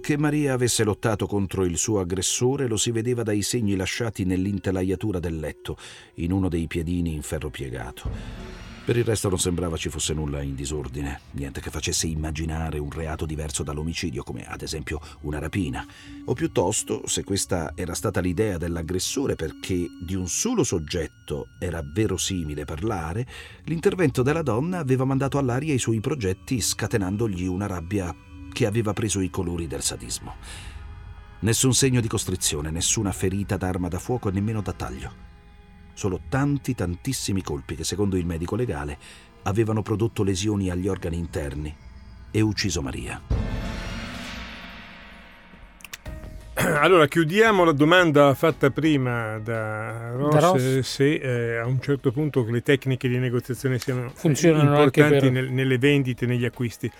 Che 0.00 0.16
Maria 0.16 0.54
avesse 0.54 0.84
lottato 0.84 1.26
contro 1.26 1.64
il 1.64 1.76
suo 1.76 2.00
aggressore 2.00 2.66
lo 2.66 2.78
si 2.78 2.90
vedeva 2.90 3.22
dai 3.22 3.42
segni 3.42 3.76
lasciati 3.76 4.24
nell'intelaiatura 4.24 5.18
del 5.18 5.38
letto, 5.38 5.76
in 6.14 6.32
uno 6.32 6.48
dei 6.48 6.66
piedini 6.66 7.12
in 7.12 7.22
ferro 7.22 7.50
piegato. 7.50 8.58
Per 8.88 8.96
il 8.96 9.04
resto 9.04 9.28
non 9.28 9.38
sembrava 9.38 9.76
ci 9.76 9.90
fosse 9.90 10.14
nulla 10.14 10.40
in 10.40 10.54
disordine, 10.54 11.20
niente 11.32 11.60
che 11.60 11.68
facesse 11.68 12.06
immaginare 12.06 12.78
un 12.78 12.90
reato 12.90 13.26
diverso 13.26 13.62
dall'omicidio, 13.62 14.22
come 14.22 14.46
ad 14.46 14.62
esempio 14.62 14.98
una 15.20 15.38
rapina. 15.38 15.86
O 16.24 16.32
piuttosto, 16.32 17.06
se 17.06 17.22
questa 17.22 17.72
era 17.74 17.92
stata 17.92 18.20
l'idea 18.20 18.56
dell'aggressore 18.56 19.34
perché 19.34 19.88
di 20.00 20.14
un 20.14 20.26
solo 20.26 20.64
soggetto 20.64 21.48
era 21.58 21.82
verosimile 21.84 22.64
parlare, 22.64 23.26
l'intervento 23.64 24.22
della 24.22 24.40
donna 24.40 24.78
aveva 24.78 25.04
mandato 25.04 25.36
all'aria 25.36 25.74
i 25.74 25.78
suoi 25.78 26.00
progetti 26.00 26.58
scatenandogli 26.58 27.44
una 27.44 27.66
rabbia 27.66 28.10
che 28.52 28.66
aveva 28.66 28.92
preso 28.92 29.20
i 29.20 29.30
colori 29.30 29.66
del 29.66 29.82
sadismo. 29.82 30.36
Nessun 31.40 31.72
segno 31.72 32.00
di 32.00 32.08
costrizione, 32.08 32.70
nessuna 32.70 33.12
ferita 33.12 33.56
d'arma 33.56 33.88
da 33.88 33.98
fuoco 33.98 34.28
e 34.28 34.32
nemmeno 34.32 34.60
da 34.60 34.72
taglio. 34.72 35.26
Solo 35.94 36.20
tanti, 36.28 36.74
tantissimi 36.74 37.42
colpi 37.42 37.74
che, 37.74 37.84
secondo 37.84 38.16
il 38.16 38.26
medico 38.26 38.56
legale, 38.56 38.98
avevano 39.42 39.82
prodotto 39.82 40.22
lesioni 40.22 40.70
agli 40.70 40.88
organi 40.88 41.16
interni 41.16 41.74
e 42.30 42.40
ucciso 42.40 42.82
Maria. 42.82 43.20
Allora, 46.80 47.06
chiudiamo 47.06 47.64
la 47.64 47.72
domanda 47.72 48.34
fatta 48.34 48.70
prima 48.70 49.38
da 49.38 50.10
Ross, 50.10 50.32
da 50.32 50.40
Ross. 50.40 50.78
se 50.80 51.14
eh, 51.14 51.56
a 51.56 51.66
un 51.66 51.80
certo 51.80 52.10
punto 52.10 52.44
le 52.48 52.62
tecniche 52.62 53.08
di 53.08 53.18
negoziazione 53.18 53.78
siano 53.78 54.10
Funzionano 54.12 54.70
importanti 54.70 55.18
per... 55.20 55.30
nel, 55.30 55.52
nelle 55.52 55.78
vendite, 55.78 56.26
negli 56.26 56.44
acquisti. 56.44 56.90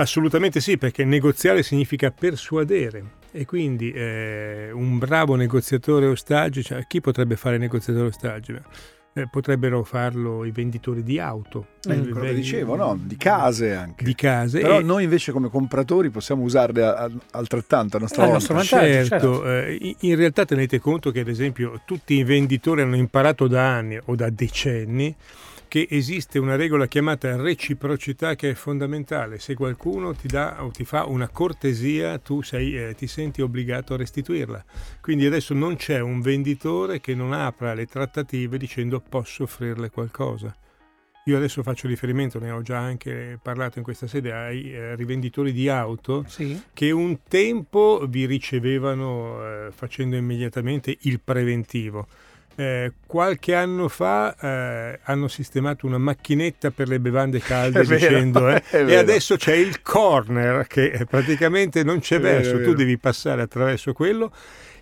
Assolutamente 0.00 0.60
sì, 0.60 0.78
perché 0.78 1.04
negoziare 1.04 1.62
significa 1.62 2.10
persuadere 2.10 3.16
e 3.32 3.44
quindi 3.44 3.90
eh, 3.90 4.70
un 4.72 4.98
bravo 4.98 5.34
negoziatore 5.34 6.06
ostaggio, 6.06 6.62
cioè, 6.62 6.86
chi 6.86 7.00
potrebbe 7.00 7.36
fare 7.36 7.58
negoziatore 7.58 8.06
ostaggio? 8.06 8.60
eh, 9.14 9.26
potrebbero 9.28 9.82
farlo 9.82 10.44
i 10.44 10.52
venditori 10.52 11.02
di 11.02 11.18
auto. 11.18 11.66
Eh, 11.88 11.98
quello 11.98 12.20
che 12.20 12.34
dicevo, 12.34 12.76
no? 12.76 12.96
Di 13.02 13.16
case 13.16 13.74
anche. 13.74 14.04
Di 14.04 14.14
case. 14.14 14.60
Però 14.60 14.78
e- 14.78 14.82
noi 14.84 15.02
invece 15.02 15.32
come 15.32 15.48
compratori 15.48 16.10
possiamo 16.10 16.44
usarle 16.44 16.84
a- 16.84 16.94
a- 16.94 17.10
altrettanto 17.32 17.96
a 17.96 18.00
nostra 18.00 18.22
Eh, 18.22 18.28
volta. 18.28 18.54
nostro 18.54 18.76
vantaggio, 18.76 19.08
Certo, 19.08 19.08
certo. 19.42 19.52
eh, 19.66 19.78
in- 19.80 19.94
in 20.10 20.14
realtà 20.14 20.44
tenete 20.44 20.78
conto 20.78 21.10
che 21.10 21.20
ad 21.20 21.28
esempio 21.28 21.80
tutti 21.84 22.14
i 22.14 22.22
venditori 22.22 22.82
hanno 22.82 22.94
imparato 22.94 23.48
da 23.48 23.66
anni 23.68 23.98
o 24.04 24.14
da 24.14 24.30
decenni 24.30 25.12
che 25.68 25.86
esiste 25.90 26.38
una 26.38 26.56
regola 26.56 26.86
chiamata 26.86 27.36
reciprocità 27.36 28.34
che 28.34 28.50
è 28.50 28.54
fondamentale. 28.54 29.38
Se 29.38 29.54
qualcuno 29.54 30.14
ti 30.14 30.26
dà 30.26 30.64
o 30.64 30.70
ti 30.70 30.84
fa 30.84 31.04
una 31.04 31.28
cortesia, 31.28 32.18
tu 32.18 32.42
sei, 32.42 32.76
eh, 32.76 32.94
ti 32.94 33.06
senti 33.06 33.42
obbligato 33.42 33.94
a 33.94 33.98
restituirla. 33.98 34.64
Quindi 35.00 35.26
adesso 35.26 35.54
non 35.54 35.76
c'è 35.76 36.00
un 36.00 36.20
venditore 36.20 37.00
che 37.00 37.14
non 37.14 37.32
apra 37.32 37.74
le 37.74 37.86
trattative 37.86 38.58
dicendo 38.58 39.00
posso 39.00 39.44
offrirle 39.44 39.90
qualcosa. 39.90 40.56
Io 41.26 41.36
adesso 41.36 41.62
faccio 41.62 41.86
riferimento, 41.88 42.38
ne 42.38 42.50
ho 42.50 42.62
già 42.62 42.78
anche 42.78 43.38
parlato 43.42 43.76
in 43.76 43.84
questa 43.84 44.06
sede, 44.06 44.32
ai 44.32 44.72
eh, 44.72 44.94
rivenditori 44.96 45.52
di 45.52 45.68
auto 45.68 46.24
Sì. 46.26 46.58
che 46.72 46.90
un 46.90 47.18
tempo 47.28 48.02
vi 48.08 48.24
ricevevano 48.24 49.66
eh, 49.66 49.70
facendo 49.70 50.16
immediatamente 50.16 50.96
il 51.02 51.20
preventivo. 51.20 52.06
Eh, 52.60 52.92
qualche 53.06 53.54
anno 53.54 53.86
fa 53.86 54.34
eh, 54.36 54.98
hanno 55.04 55.28
sistemato 55.28 55.86
una 55.86 55.96
macchinetta 55.96 56.72
per 56.72 56.88
le 56.88 56.98
bevande 56.98 57.38
calde 57.38 57.84
vero, 57.86 57.94
dicendo 57.94 58.48
eh, 58.48 58.62
e 58.72 58.96
adesso 58.96 59.36
c'è 59.36 59.54
il 59.54 59.80
corner 59.80 60.66
che 60.66 61.06
praticamente 61.08 61.84
non 61.84 62.00
c'è 62.00 62.18
verso, 62.18 62.60
tu 62.60 62.74
devi 62.74 62.98
passare 62.98 63.42
attraverso 63.42 63.92
quello. 63.92 64.32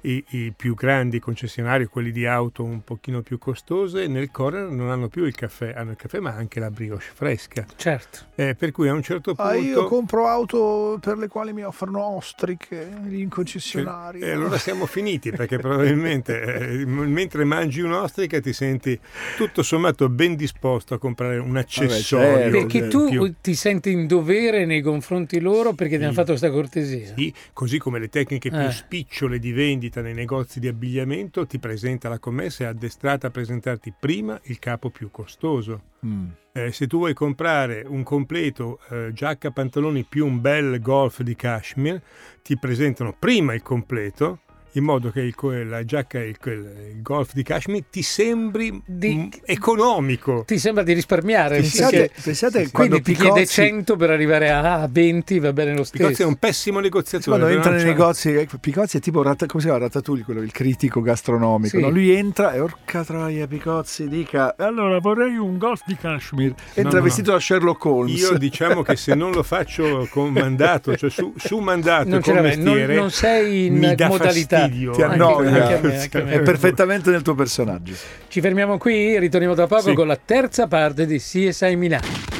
I, 0.06 0.24
i 0.30 0.52
più 0.54 0.74
grandi 0.74 1.18
concessionari, 1.18 1.86
quelli 1.86 2.12
di 2.12 2.26
auto 2.26 2.62
un 2.62 2.84
pochino 2.84 3.22
più 3.22 3.38
costose, 3.38 4.06
nel 4.06 4.30
corner 4.30 4.68
non 4.68 4.88
hanno 4.90 5.08
più 5.08 5.24
il 5.24 5.34
caffè, 5.34 5.72
hanno 5.74 5.90
il 5.90 5.96
caffè 5.96 6.20
ma 6.20 6.30
anche 6.30 6.60
la 6.60 6.70
brioche 6.70 7.06
fresca. 7.12 7.66
Certo. 7.74 8.20
Eh, 8.36 8.54
per 8.54 8.70
cui 8.70 8.88
a 8.88 8.92
un 8.92 9.02
certo 9.02 9.34
punto... 9.34 9.50
Ah, 9.50 9.56
io 9.56 9.84
compro 9.86 10.28
auto 10.28 10.98
per 11.00 11.18
le 11.18 11.26
quali 11.26 11.52
mi 11.52 11.64
offrono 11.64 12.04
ostriche 12.04 12.88
in 13.08 13.28
concessionario. 13.28 14.24
E 14.24 14.30
allora 14.30 14.58
siamo 14.58 14.86
finiti 14.86 15.32
perché 15.32 15.58
probabilmente 15.58 16.42
eh, 16.82 16.86
mentre 16.86 17.42
mangi 17.42 17.80
un'ostrica 17.80 18.38
ti 18.40 18.52
senti 18.52 18.96
tutto 19.36 19.64
sommato 19.64 20.08
ben 20.08 20.36
disposto 20.36 20.94
a 20.94 20.98
comprare 20.98 21.38
un 21.38 21.56
accessorio. 21.56 22.36
certo. 22.36 22.58
Perché 22.58 22.84
eh, 22.84 22.88
tu 22.88 23.08
più- 23.08 23.34
ti 23.40 23.54
senti 23.56 23.90
in 23.90 24.06
dovere 24.06 24.66
nei 24.66 24.82
confronti 24.82 25.40
loro 25.40 25.72
perché 25.72 25.98
ti 25.98 26.04
hanno 26.04 26.12
fatto 26.12 26.28
questa 26.28 26.50
cortesia. 26.50 27.12
Sì, 27.16 27.34
così 27.52 27.78
come 27.78 27.98
le 27.98 28.08
tecniche 28.08 28.50
più 28.50 28.58
Eh. 28.60 28.70
spicciole 28.70 29.40
di 29.40 29.50
vendita 29.50 29.94
nei 30.00 30.14
negozi 30.14 30.60
di 30.60 30.68
abbigliamento 30.68 31.46
ti 31.46 31.58
presenta 31.58 32.08
la 32.08 32.18
commessa 32.18 32.64
è 32.64 32.66
addestrata 32.66 33.26
a 33.26 33.30
presentarti 33.30 33.92
prima 33.98 34.38
il 34.44 34.58
capo 34.58 34.90
più 34.90 35.10
costoso. 35.10 35.82
Mm. 36.04 36.26
Eh, 36.52 36.72
se 36.72 36.86
tu 36.86 36.98
vuoi 36.98 37.14
comprare 37.14 37.84
un 37.86 38.02
completo 38.02 38.78
eh, 38.88 39.12
giacca 39.12 39.50
pantaloni 39.50 40.04
più 40.04 40.26
un 40.26 40.40
bel 40.40 40.80
golf 40.80 41.22
di 41.22 41.34
cashmere, 41.34 42.02
ti 42.42 42.58
presentano 42.58 43.14
prima 43.18 43.54
il 43.54 43.62
completo 43.62 44.40
in 44.76 44.84
modo 44.84 45.10
che 45.10 45.20
il 45.20 45.34
la 45.68 45.84
giacca 45.84 46.18
il, 46.22 46.36
il 46.42 47.02
golf 47.02 47.32
di 47.32 47.42
cashmere 47.42 47.84
ti 47.90 48.02
sembri 48.02 48.82
Di- 48.84 49.14
mm, 49.16 49.28
economico. 49.44 50.44
Ti 50.46 50.58
sembra 50.58 50.82
di 50.82 50.92
risparmiare. 50.92 51.56
Pensate, 51.60 51.96
perché- 51.98 52.20
pensate 52.22 52.52
quindi 52.52 52.70
quando 52.72 53.00
ti 53.00 53.14
chiede 53.14 53.40
Picozzi, 53.40 53.52
100 53.52 53.96
per 53.96 54.10
arrivare 54.10 54.50
a 54.50 54.80
a 54.82 54.88
20, 54.90 55.38
va 55.38 55.52
bene 55.52 55.74
lo 55.74 55.82
Picozzi 55.82 56.10
è 56.10 56.14
stesso. 56.14 56.28
un 56.28 56.36
pessimo 56.36 56.80
negoziatore. 56.80 57.38
quando 57.38 57.54
entra 57.54 57.72
nei 57.72 57.84
negozi, 57.84 58.30
ecco, 58.30 58.58
Picozzi 58.58 58.96
è 58.96 59.00
tipo 59.00 59.22
Rat- 59.22 59.46
come 59.46 59.62
si 59.62 59.68
chiama 59.68 59.82
Ratatouille, 59.84 60.24
quello, 60.24 60.40
il 60.42 60.52
critico 60.52 61.00
gastronomico. 61.00 61.76
Sì. 61.76 61.82
no? 61.82 61.90
Lui 61.90 62.10
entra 62.10 62.52
e 62.54 62.60
orca 62.60 63.04
troia, 63.04 63.46
Picozzi 63.46 64.08
dica 64.08 64.54
allora 64.58 64.98
vorrei 64.98 65.36
un 65.36 65.56
golf 65.58 65.82
di 65.86 65.96
cashmere. 65.96 66.54
Entra 66.74 66.98
no. 66.98 67.04
vestito 67.04 67.30
da 67.32 67.40
Sherlock 67.40 67.84
Holmes. 67.84 68.18
Io 68.20 68.36
diciamo 68.38 68.82
che 68.82 68.96
se 68.96 69.14
non 69.14 69.32
lo 69.32 69.42
faccio 69.42 70.06
con 70.10 70.32
mandato, 70.32 70.96
cioè 70.96 71.10
su, 71.10 71.32
su 71.36 71.58
mandato 71.58 72.08
non, 72.08 72.20
con 72.20 72.34
l'hai, 72.34 72.56
non, 72.56 72.64
mestiere, 72.64 72.94
non 72.96 73.10
sei 73.10 73.66
in 73.66 73.76
mi 73.76 73.94
dà 73.94 74.08
modalità. 74.08 74.58
fastidio. 74.58 74.65
Ti 74.70 74.86
Anche- 74.86 75.02
annoia. 75.04 75.62
anche 75.62 75.74
a 75.74 75.80
me, 75.80 75.98
anche 76.02 76.20
a 76.20 76.24
me. 76.24 76.32
è 76.32 76.40
perfettamente 76.42 77.10
nel 77.10 77.22
tuo 77.22 77.34
personaggio. 77.34 77.94
Ci 78.28 78.40
fermiamo 78.40 78.78
qui, 78.78 79.18
ritorniamo 79.18 79.54
tra 79.54 79.66
poco 79.66 79.88
Sì. 79.90 79.94
con 79.94 80.06
la 80.06 80.18
terza 80.22 80.66
parte 80.66 81.06
di 81.06 81.18
CSI 81.18 81.76
Milano. 81.76 82.35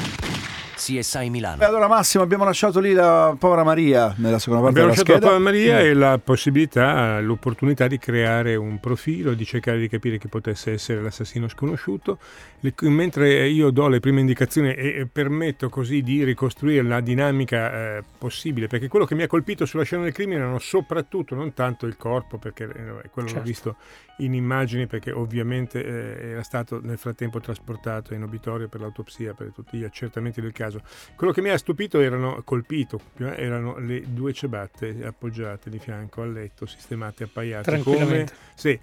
CSI 0.77 1.29
Milano. 1.29 1.61
E 1.61 1.65
allora 1.65 1.87
Massimo 1.87 2.23
abbiamo 2.23 2.43
lasciato 2.45 2.79
lì 2.79 2.93
la 2.93 3.35
povera 3.37 3.63
Maria 3.63 4.13
nella 4.17 4.37
seconda 4.39 4.63
parte 4.63 4.79
Abbiamo 4.79 4.93
della 4.93 5.03
lasciato 5.03 5.11
la 5.11 5.17
scheda. 5.17 5.27
Povera 5.27 5.39
Maria 5.39 5.75
Mm. 5.77 5.85
e 5.89 5.93
la 5.93 6.19
possibilità, 6.23 7.19
l'opportunità 7.19 7.87
di 7.87 7.97
creare 7.97 8.55
un 8.55 8.79
profilo, 8.79 9.33
di 9.33 9.43
cercare 9.45 9.79
di 9.79 9.89
capire 9.89 10.17
chi 10.17 10.27
potesse 10.27 10.73
essere 10.73 11.01
l'assassino 11.01 11.47
sconosciuto. 11.47 12.19
Le- 12.61 12.73
mentre 12.89 13.47
io 13.47 13.69
do 13.71 13.87
le 13.87 13.99
prime 13.99 14.19
indicazioni 14.19 14.73
e, 14.73 14.99
e 14.99 15.07
permetto 15.11 15.69
così 15.69 16.01
di 16.01 16.23
ricostruire 16.23 16.83
la 16.83 16.99
dinamica 17.01 17.97
eh, 17.97 18.03
possibile, 18.17 18.67
perché 18.67 18.87
quello 18.87 19.05
che 19.05 19.15
mi 19.15 19.23
ha 19.23 19.27
colpito 19.27 19.65
sulla 19.65 19.83
scena 19.83 20.03
del 20.03 20.13
crimine 20.13 20.39
erano 20.41 20.59
soprattutto 20.59 21.35
non 21.35 21.53
tanto 21.53 21.85
il 21.85 21.97
corpo, 21.97 22.37
perché 22.37 22.63
eh, 22.65 23.09
quello 23.09 23.27
Certo. 23.27 23.35
l'ho 23.37 23.41
visto 23.43 23.75
in 24.19 24.33
immagini, 24.33 24.87
perché 24.87 25.11
ovviamente 25.11 25.83
eh, 25.83 26.29
era 26.31 26.41
stato 26.43 26.79
nel 26.81 26.97
frattempo 26.97 27.39
trasportato 27.39 28.13
in 28.15 28.23
obitorio 28.23 28.67
per 28.67 28.81
l'autopsia, 28.81 29.33
per 29.33 29.51
tutti 29.53 29.77
gli 29.77 29.83
accertamenti 29.83 30.41
del 30.41 30.51
caso. 30.51 30.65
Quello 31.15 31.31
che 31.33 31.41
mi 31.41 31.49
ha 31.49 31.57
stupito 31.57 31.99
erano, 31.99 32.41
colpito, 32.43 32.99
eh, 33.17 33.33
erano 33.37 33.77
le 33.77 34.03
due 34.07 34.33
ciabatte 34.33 34.97
appoggiate 35.05 35.69
di 35.69 35.79
fianco 35.79 36.21
al 36.21 36.31
letto, 36.33 36.65
sistemate, 36.65 37.23
appaiate. 37.25 37.79
Come, 37.79 38.25
sì, 38.55 38.77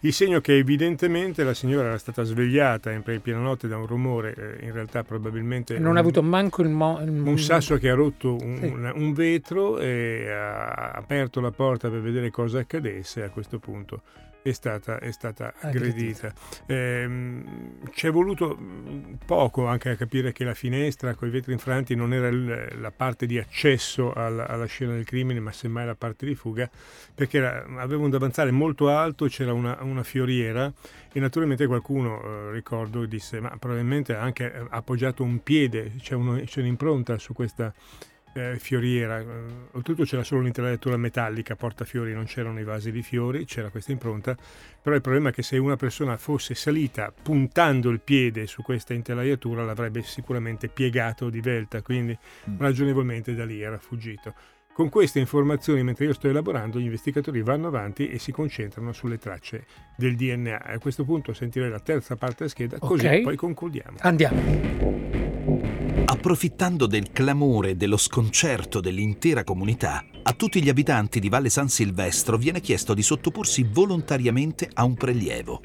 il 0.00 0.12
segno 0.12 0.40
che 0.40 0.56
evidentemente 0.56 1.42
la 1.42 1.54
signora 1.54 1.88
era 1.88 1.98
stata 1.98 2.22
svegliata 2.22 2.90
in 2.92 3.02
piena 3.20 3.40
notte 3.40 3.66
da 3.68 3.76
un 3.76 3.86
rumore, 3.86 4.58
eh, 4.60 4.64
in 4.64 4.72
realtà 4.72 5.02
probabilmente... 5.02 5.78
Non 5.78 5.90
un- 5.92 5.96
ha 5.96 6.00
avuto 6.00 6.22
manco 6.22 6.62
il, 6.62 6.68
mo- 6.68 7.00
il 7.02 7.08
un 7.10 7.38
sasso 7.38 7.76
che 7.78 7.88
ha 7.90 7.94
rotto 7.94 8.36
un, 8.40 8.58
Sì. 8.60 8.66
un- 8.66 8.92
un 8.94 9.12
vetro 9.12 9.78
e 9.78 10.30
ha 10.30 10.90
aperto 10.92 11.40
la 11.40 11.50
porta 11.50 11.88
per 11.90 12.00
vedere 12.00 12.30
cosa 12.30 12.60
accadesse. 12.60 13.22
A 13.24 13.30
questo 13.30 13.58
punto 13.58 14.02
è 14.48 14.52
stata, 14.52 14.98
è 14.98 15.10
stata 15.10 15.52
Aggredita. 15.60 16.28
aggredita. 16.28 16.32
Ehm, 16.66 17.90
ci 17.92 18.06
è 18.06 18.10
voluto 18.10 18.54
mh, 18.56 19.18
poco 19.26 19.66
anche 19.66 19.90
a 19.90 19.96
capire 19.96 20.32
che 20.32 20.44
la 20.44 20.54
finestra 20.54 21.14
con 21.14 21.28
i 21.28 21.30
vetri 21.30 21.52
infranti 21.52 21.94
non 21.94 22.12
era 22.12 22.30
la 22.30 22.90
parte 22.90 23.26
di 23.26 23.38
accesso 23.38 24.12
alla, 24.12 24.46
alla 24.46 24.66
scena 24.66 24.92
del 24.92 25.04
crimine, 25.04 25.40
ma 25.40 25.52
semmai 25.52 25.86
la 25.86 25.94
parte 25.94 26.26
di 26.26 26.34
fuga, 26.34 26.68
perché 27.14 27.38
era- 27.38 27.64
aveva 27.78 28.02
un 28.04 28.10
davanzale 28.10 28.50
molto 28.50 28.88
alto, 28.88 29.26
c'era 29.26 29.52
una, 29.52 29.78
una 29.82 30.02
fioriera 30.02 30.72
e 31.12 31.20
naturalmente 31.20 31.66
qualcuno, 31.66 32.22
eh, 32.22 32.52
ricordo, 32.52 33.04
disse, 33.06 33.40
ma 33.40 33.54
probabilmente 33.58 34.14
ha 34.14 34.20
anche 34.20 34.52
eh, 34.52 34.66
appoggiato 34.70 35.22
un 35.22 35.42
piede, 35.42 35.92
c'è, 36.00 36.14
uno- 36.14 36.40
c'è 36.44 36.60
un'impronta 36.60 37.18
su 37.18 37.32
questa 37.32 37.72
eh, 38.38 38.58
fioriera. 38.58 39.18
Eh, 39.20 39.24
Oltretutto 39.72 40.04
c'era 40.04 40.22
solo 40.22 40.40
un'intelaiatura 40.40 40.96
metallica, 40.96 41.56
portafiori, 41.56 42.12
non 42.14 42.24
c'erano 42.24 42.58
i 42.60 42.64
vasi 42.64 42.90
di 42.90 43.02
fiori, 43.02 43.44
c'era 43.44 43.68
questa 43.68 43.92
impronta, 43.92 44.36
però 44.80 44.94
il 44.96 45.02
problema 45.02 45.28
è 45.28 45.32
che 45.32 45.42
se 45.42 45.56
una 45.58 45.76
persona 45.76 46.16
fosse 46.16 46.54
salita 46.54 47.12
puntando 47.22 47.90
il 47.90 48.00
piede 48.00 48.46
su 48.46 48.62
questa 48.62 48.94
intelaiatura 48.94 49.64
l'avrebbe 49.64 50.02
sicuramente 50.02 50.68
piegato 50.68 51.28
di 51.30 51.40
velta, 51.40 51.82
quindi 51.82 52.16
Mm. 52.48 52.58
ragionevolmente 52.58 53.34
da 53.34 53.44
lì 53.44 53.60
era 53.60 53.78
fuggito. 53.78 54.34
Con 54.72 54.88
queste 54.90 55.18
informazioni, 55.18 55.82
mentre 55.82 56.04
io 56.04 56.12
sto 56.12 56.28
elaborando, 56.28 56.78
gli 56.78 56.84
investigatori 56.84 57.42
vanno 57.42 57.66
avanti 57.66 58.08
e 58.10 58.20
si 58.20 58.30
concentrano 58.30 58.92
sulle 58.92 59.18
tracce 59.18 59.64
del 59.96 60.14
DNA. 60.14 60.62
A 60.62 60.78
questo 60.78 61.04
punto 61.04 61.32
sentirei 61.32 61.68
la 61.68 61.80
terza 61.80 62.14
parte 62.14 62.36
della 62.38 62.50
scheda, 62.50 62.78
così 62.78 63.06
Ok. 63.06 63.22
poi 63.22 63.36
concludiamo. 63.36 63.96
Andiamo. 64.02 65.57
Approfittando 66.18 66.86
del 66.86 67.12
clamore 67.12 67.70
e 67.70 67.76
dello 67.76 67.96
sconcerto 67.96 68.80
dell'intera 68.80 69.44
comunità, 69.44 70.04
a 70.24 70.32
tutti 70.32 70.60
gli 70.60 70.68
abitanti 70.68 71.20
di 71.20 71.28
Valle 71.28 71.48
San 71.48 71.68
Silvestro 71.68 72.36
viene 72.36 72.60
chiesto 72.60 72.92
di 72.92 73.02
sottoporsi 73.02 73.64
volontariamente 73.70 74.68
a 74.74 74.82
un 74.82 74.94
prelievo. 74.94 75.62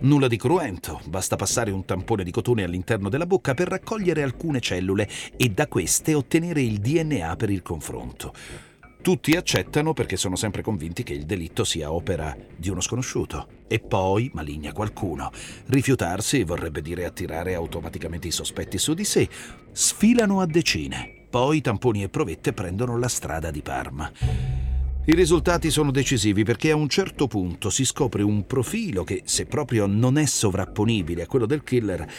Nulla 0.00 0.28
di 0.28 0.36
cruento, 0.36 1.00
basta 1.06 1.36
passare 1.36 1.70
un 1.70 1.86
tampone 1.86 2.22
di 2.22 2.30
cotone 2.30 2.64
all'interno 2.64 3.08
della 3.08 3.24
bocca 3.24 3.54
per 3.54 3.68
raccogliere 3.68 4.22
alcune 4.22 4.60
cellule 4.60 5.08
e 5.38 5.48
da 5.48 5.68
queste 5.68 6.12
ottenere 6.12 6.60
il 6.60 6.80
DNA 6.80 7.34
per 7.36 7.48
il 7.48 7.62
confronto. 7.62 8.34
Tutti 9.04 9.32
accettano 9.32 9.92
perché 9.92 10.16
sono 10.16 10.34
sempre 10.34 10.62
convinti 10.62 11.02
che 11.02 11.12
il 11.12 11.26
delitto 11.26 11.62
sia 11.64 11.92
opera 11.92 12.34
di 12.56 12.70
uno 12.70 12.80
sconosciuto. 12.80 13.48
E 13.68 13.78
poi 13.78 14.30
maligna 14.32 14.72
qualcuno. 14.72 15.30
Rifiutarsi 15.66 16.42
vorrebbe 16.42 16.80
dire 16.80 17.04
attirare 17.04 17.52
automaticamente 17.52 18.28
i 18.28 18.30
sospetti 18.30 18.78
su 18.78 18.94
di 18.94 19.04
sé. 19.04 19.28
Sfilano 19.72 20.40
a 20.40 20.46
decine. 20.46 21.26
Poi 21.28 21.60
tamponi 21.60 22.02
e 22.02 22.08
provette 22.08 22.54
prendono 22.54 22.96
la 22.96 23.08
strada 23.08 23.50
di 23.50 23.60
Parma. 23.60 24.10
I 25.04 25.14
risultati 25.14 25.70
sono 25.70 25.90
decisivi 25.90 26.42
perché 26.42 26.70
a 26.70 26.76
un 26.76 26.88
certo 26.88 27.26
punto 27.26 27.68
si 27.68 27.84
scopre 27.84 28.22
un 28.22 28.46
profilo 28.46 29.04
che, 29.04 29.20
se 29.26 29.44
proprio 29.44 29.84
non 29.84 30.16
è 30.16 30.24
sovrapponibile 30.24 31.24
a 31.24 31.26
quello 31.26 31.44
del 31.44 31.62
killer, 31.62 32.10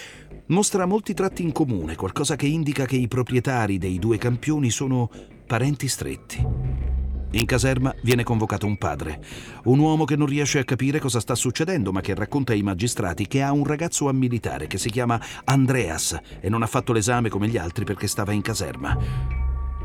mostra 0.49 0.85
molti 0.85 1.15
tratti 1.15 1.41
in 1.41 1.51
comune, 1.51 1.95
qualcosa 1.95 2.35
che 2.35 2.45
indica 2.45 2.85
che 2.85 2.95
i 2.95 3.07
proprietari 3.07 3.79
dei 3.79 3.97
due 3.97 4.19
campioni 4.19 4.69
sono 4.69 5.09
parenti 5.47 5.87
stretti. 5.87 6.74
In 7.35 7.45
caserma 7.45 7.93
viene 8.01 8.23
convocato 8.23 8.65
un 8.65 8.77
padre, 8.77 9.21
un 9.65 9.79
uomo 9.79 10.05
che 10.05 10.15
non 10.15 10.25
riesce 10.25 10.59
a 10.59 10.63
capire 10.63 10.99
cosa 10.99 11.19
sta 11.19 11.35
succedendo, 11.35 11.91
ma 11.91 11.99
che 11.99 12.15
racconta 12.15 12.53
ai 12.53 12.63
magistrati 12.63 13.27
che 13.27 13.41
ha 13.41 13.51
un 13.51 13.65
ragazzo 13.65 14.07
a 14.07 14.13
militare 14.13 14.67
che 14.67 14.77
si 14.77 14.89
chiama 14.89 15.19
Andreas 15.43 16.17
e 16.39 16.47
non 16.47 16.63
ha 16.63 16.65
fatto 16.65 16.93
l'esame 16.93 17.27
come 17.27 17.49
gli 17.49 17.57
altri 17.57 17.83
perché 17.83 18.07
stava 18.07 18.31
in 18.31 18.41
caserma. 18.41 18.97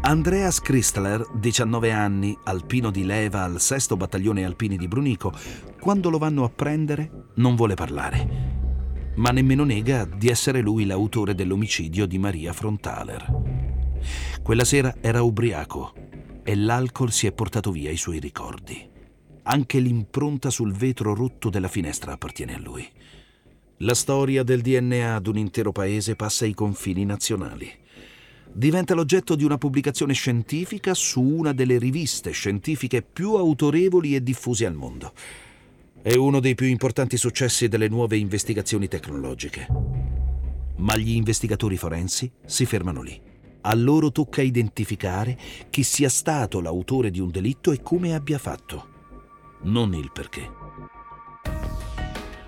Andreas 0.03 0.61
Christler, 0.61 1.27
19 1.35 1.91
anni, 1.91 2.39
alpino 2.45 2.93
di 2.93 3.05
leva 3.05 3.43
al 3.43 3.61
6 3.61 3.97
battaglione 3.97 4.45
alpini 4.45 4.77
di 4.77 4.87
Brunico, 4.87 5.33
quando 5.81 6.09
lo 6.09 6.19
vanno 6.19 6.45
a 6.45 6.51
prendere 6.51 7.11
non 7.35 7.57
vuole 7.57 7.75
parlare 7.75 8.59
ma 9.13 9.31
nemmeno 9.31 9.65
nega 9.65 10.07
di 10.07 10.29
essere 10.29 10.61
lui 10.61 10.87
l'autore 10.87 11.35
dell'omicidio 11.35 12.07
di 12.07 12.17
Maria 12.17 12.55
Frontaler. 12.55 13.43
Quella 14.41 14.65
sera 14.65 14.95
era 15.03 15.21
ubriaco 15.21 15.93
e 16.51 16.57
l'alcol 16.57 17.13
si 17.13 17.29
è 17.29 17.33
portato 17.33 17.71
via 17.71 17.93
i 17.93 17.97
suoi 17.97 18.19
ricordi. 18.19 18.85
Anche 19.45 19.79
l'impronta 19.79 20.51
sul 20.51 20.73
vetro 20.73 21.15
rotto 21.15 21.49
della 21.49 21.69
finestra 21.69 22.11
appartiene 22.11 22.57
a 22.57 22.59
lui. 22.59 22.85
La 23.79 23.95
storia 23.95 24.43
del 24.43 24.61
DNA 24.61 25.15
ad 25.15 25.29
un 25.29 25.39
intero 25.39 25.71
paese 25.71 26.17
passa 26.17 26.47
ai 26.47 26.53
confini 26.53 27.05
nazionali. 27.05 27.73
Diventa 28.53 28.95
l'oggetto 28.95 29.37
di 29.37 29.45
una 29.45 29.59
pubblicazione 29.59 30.13
scientifica 30.13 30.93
su 30.93 31.23
una 31.23 31.53
delle 31.53 31.79
riviste 31.79 32.33
scientifiche 32.33 33.01
più 33.03 33.35
autorevoli 33.35 34.17
e 34.17 34.21
diffuse 34.21 34.67
al 34.67 34.75
mondo. 34.75 35.13
È 36.03 36.15
uno 36.17 36.41
dei 36.41 36.57
più 36.57 36.67
importanti 36.67 37.17
successi 37.17 37.69
delle 37.69 37.87
nuove 37.87 38.17
investigazioni 38.17 38.89
tecnologiche. 38.89 39.69
Ma 40.79 40.97
gli 40.97 41.11
investigatori 41.11 41.77
forensi 41.77 42.29
si 42.45 42.67
fermano 42.67 43.03
lì. 43.03 43.30
A 43.63 43.75
loro 43.75 44.11
tocca 44.11 44.41
identificare 44.43 45.37
chi 45.69 45.83
sia 45.83 46.09
stato 46.09 46.61
l'autore 46.61 47.11
di 47.11 47.21
un 47.21 47.31
delitto 47.31 47.73
e 47.73 47.83
come 47.83 48.15
abbia 48.15 48.39
fatto, 48.39 48.89
non 49.63 49.95
il 49.95 50.11
perché. 50.13 50.51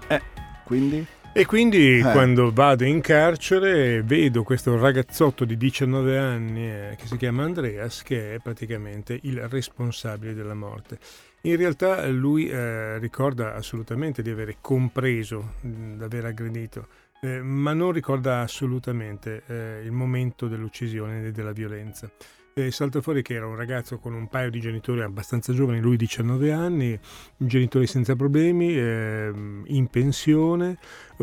Eh, 0.09 0.21
quindi? 0.65 1.07
E 1.35 1.47
quindi 1.47 1.99
Eh. 1.99 2.03
quando 2.13 2.53
vado 2.53 2.85
in 2.85 3.01
carcere 3.01 4.03
vedo 4.03 4.43
questo 4.43 4.79
ragazzotto 4.79 5.47
di 5.47 5.57
19 5.57 6.19
anni 6.19 6.67
eh, 6.69 6.97
che 6.99 7.07
si 7.07 7.17
chiama 7.17 7.45
Andreas 7.45 8.03
che 8.03 8.35
è 8.35 8.39
praticamente 8.39 9.19
il 9.23 9.49
responsabile 9.49 10.35
della 10.35 10.55
morte. 10.55 10.99
In 11.43 11.57
realtà 11.57 12.07
lui 12.09 12.49
eh, 12.49 12.99
ricorda 12.99 13.55
assolutamente 13.55 14.21
di 14.23 14.29
aver 14.31 14.57
compreso, 14.61 15.55
di 15.63 16.03
aver 16.03 16.27
aggredito, 16.27 16.87
eh, 17.25 17.41
ma 17.41 17.73
non 17.73 17.93
ricorda 17.93 18.41
assolutamente 18.41 19.45
eh, 19.47 19.83
il 19.85 19.93
momento 19.93 20.49
dell'uccisione 20.49 21.27
e 21.27 21.31
della 21.31 21.53
violenza. 21.53 22.11
Eh, 22.55 22.71
salta 22.73 23.01
fuori 23.01 23.23
che 23.23 23.35
era 23.35 23.47
un 23.47 23.55
ragazzo 23.55 23.99
con 23.99 24.13
un 24.13 24.29
paio 24.29 24.51
di 24.51 24.61
genitori 24.61 25.03
abbastanza 25.03 25.53
giovani, 25.53 25.81
lui 25.81 25.97
19 25.97 26.53
anni, 26.53 26.99
genitori 27.37 27.87
senza 27.87 28.17
problemi, 28.17 28.77
ehm, 28.77 29.63
in 29.69 29.87
pensione, 29.87 30.77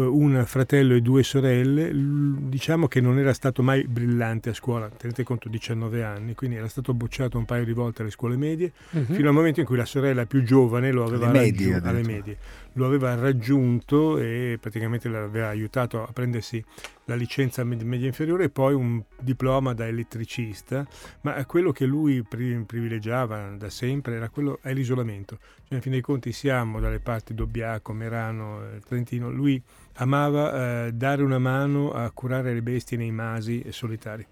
un 0.08 0.44
fratello 0.46 0.94
e 0.96 1.02
due 1.02 1.24
sorelle, 1.24 1.92
diciamo 1.94 2.88
che 2.88 3.02
non 3.02 3.18
era 3.20 3.34
stato 3.34 3.62
mai 3.64 3.86
brillante 3.88 4.50
a 4.50 4.54
scuola, 4.54 4.90
tenete 4.90 5.24
conto 5.24 5.50
19 5.50 6.04
anni, 6.04 6.36
quindi 6.36 6.56
era 6.58 6.68
stato 6.68 6.94
bocciato 6.94 7.38
un 7.38 7.46
paio 7.46 7.66
di 7.66 7.74
volte 7.74 8.02
alle 8.02 8.12
scuole 8.12 8.38
medie, 8.38 8.72
Mhm. 8.92 9.04
fino 9.14 9.28
al 9.28 9.34
momento 9.34 9.60
in 9.60 9.66
cui 9.66 9.78
la 9.78 9.86
sorella 9.86 10.26
più 10.26 10.44
giovane 10.44 10.92
lo 10.92 11.04
aveva, 11.04 11.30
medie, 11.30 11.72
raggiun- 11.74 11.74
alle 11.88 12.00
addirittura. 12.00 12.16
medie, 12.18 12.38
lo 12.74 12.86
aveva 12.86 13.16
raggiunto 13.16 14.18
e 14.20 14.58
praticamente 14.62 15.10
l'aveva 15.10 15.48
aiutato 15.48 16.02
a 16.04 16.12
prendersi 16.14 16.64
la 17.06 17.16
licenza 17.16 17.64
med- 17.64 17.82
media 17.82 18.06
inferiore 18.08 18.46
e 18.46 18.50
poi 18.50 18.74
un 18.76 19.02
diploma 19.20 19.74
da 19.74 19.88
elettricista, 19.88 20.86
ma 21.22 21.44
quello 21.46 21.72
che 21.72 21.86
lui 21.86 22.22
pri- 22.24 22.64
privilegiava 22.66 23.56
da 23.58 23.70
sempre 23.70 24.16
era 24.16 24.30
quello 24.30 24.60
è 24.62 24.74
l'isolamento. 24.74 25.40
Cioè, 25.68 25.76
in 25.78 25.82
fin 25.82 25.92
dei 25.92 26.02
conti 26.02 26.32
siamo 26.32 26.80
dalle 26.80 27.00
parti 27.00 27.34
d'Obbiaco, 27.34 27.94
Merano, 27.94 28.62
eh, 28.64 28.80
Trentino, 28.88 29.32
lui 29.32 29.62
amava 30.00 30.86
eh, 30.88 30.92
dare 30.94 31.22
una 31.24 31.40
mano 31.40 31.92
a 31.92 32.10
curare 32.12 32.54
le 32.54 32.62
bestie 32.62 32.98
nei 32.98 33.12
masi 33.12 33.64
solitari. 33.70 34.26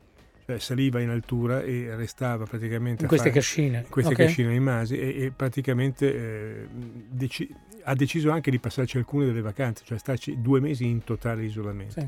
Cioè 0.45 0.59
saliva 0.59 1.01
in 1.01 1.09
altura 1.09 1.61
e 1.61 1.93
restava 1.95 2.45
praticamente 2.45 3.01
In 3.01 3.07
queste 3.09 3.27
fare- 3.29 3.39
cascine. 3.39 3.77
in 3.79 3.89
queste 3.89 4.13
ok? 4.13 4.17
cascine 4.19 4.47
nei 4.47 4.61
masi 4.61 4.97
e, 4.97 5.23
e 5.25 5.31
praticamente 5.35 6.15
eh, 6.15 6.67
deci- 7.09 7.53
ha 7.83 7.93
deciso 7.95 8.31
anche 8.31 8.49
di 8.49 8.57
passarci 8.59 8.97
alcune 8.97 9.25
delle 9.25 9.41
vacanze, 9.41 9.83
cioè 9.85 9.97
starci 9.97 10.41
due 10.41 10.61
mesi 10.61 10.85
in 10.85 11.03
totale 11.03 11.43
isolamento. 11.43 11.99
Sì. 11.99 12.07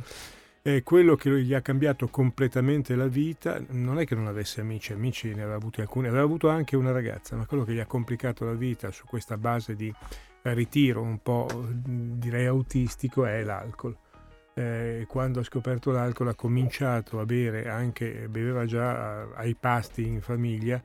E 0.61 0.83
quello 0.83 1.15
che 1.15 1.41
gli 1.41 1.53
ha 1.53 1.61
cambiato 1.61 2.07
completamente 2.07 2.95
la 2.95 3.07
vita 3.07 3.61
non 3.69 3.99
è 3.99 4.05
che 4.05 4.15
non 4.15 4.27
avesse 4.27 4.61
amici, 4.61 4.93
amici 4.93 5.27
ne 5.33 5.41
aveva 5.41 5.55
avuti 5.55 5.81
alcuni, 5.81 6.07
aveva 6.07 6.23
avuto 6.23 6.47
anche 6.49 6.75
una 6.77 6.91
ragazza, 6.91 7.35
ma 7.35 7.45
quello 7.45 7.63
che 7.65 7.73
gli 7.73 7.79
ha 7.79 7.85
complicato 7.85 8.45
la 8.45 8.53
vita 8.53 8.91
su 8.91 9.05
questa 9.05 9.37
base 9.37 9.75
di 9.75 9.87
eh, 9.87 9.93
ritiro 10.53 11.01
un 11.01 11.21
po' 11.21 11.47
direi 11.73 12.45
autistico 12.45 13.25
è 13.25 13.43
l'alcol. 13.43 13.95
Eh, 14.53 15.05
quando 15.07 15.39
ha 15.39 15.43
scoperto 15.43 15.91
l'alcol 15.91 16.29
ha 16.29 16.35
cominciato 16.35 17.19
a 17.19 17.25
bere 17.25 17.69
anche, 17.69 18.27
beveva 18.29 18.65
già 18.65 19.23
eh, 19.23 19.27
ai 19.35 19.55
pasti 19.55 20.05
in 20.05 20.21
famiglia, 20.21 20.81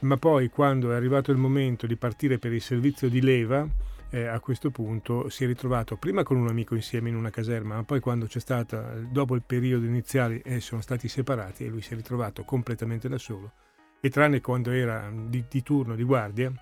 ma 0.00 0.16
poi 0.16 0.48
quando 0.48 0.92
è 0.92 0.94
arrivato 0.94 1.32
il 1.32 1.38
momento 1.38 1.86
di 1.86 1.96
partire 1.96 2.38
per 2.38 2.52
il 2.52 2.60
servizio 2.60 3.08
di 3.08 3.20
leva, 3.20 3.66
eh, 4.10 4.26
a 4.26 4.38
questo 4.40 4.70
punto 4.70 5.28
si 5.28 5.44
è 5.44 5.46
ritrovato 5.46 5.96
prima 5.96 6.22
con 6.22 6.36
un 6.36 6.48
amico 6.48 6.74
insieme 6.74 7.08
in 7.08 7.16
una 7.16 7.30
caserma, 7.30 7.76
ma 7.76 7.82
poi 7.82 8.00
quando 8.00 8.26
c'è 8.26 8.38
stata, 8.38 8.94
dopo 9.10 9.34
il 9.34 9.42
periodo 9.42 9.86
iniziale, 9.86 10.42
eh, 10.42 10.60
sono 10.60 10.80
stati 10.80 11.08
separati 11.08 11.64
e 11.64 11.68
lui 11.68 11.82
si 11.82 11.92
è 11.92 11.96
ritrovato 11.96 12.44
completamente 12.44 13.08
da 13.08 13.18
solo. 13.18 13.52
E 14.00 14.10
tranne 14.10 14.40
quando 14.40 14.70
era 14.70 15.10
di, 15.12 15.44
di 15.48 15.62
turno 15.62 15.96
di 15.96 16.04
guardia, 16.04 16.52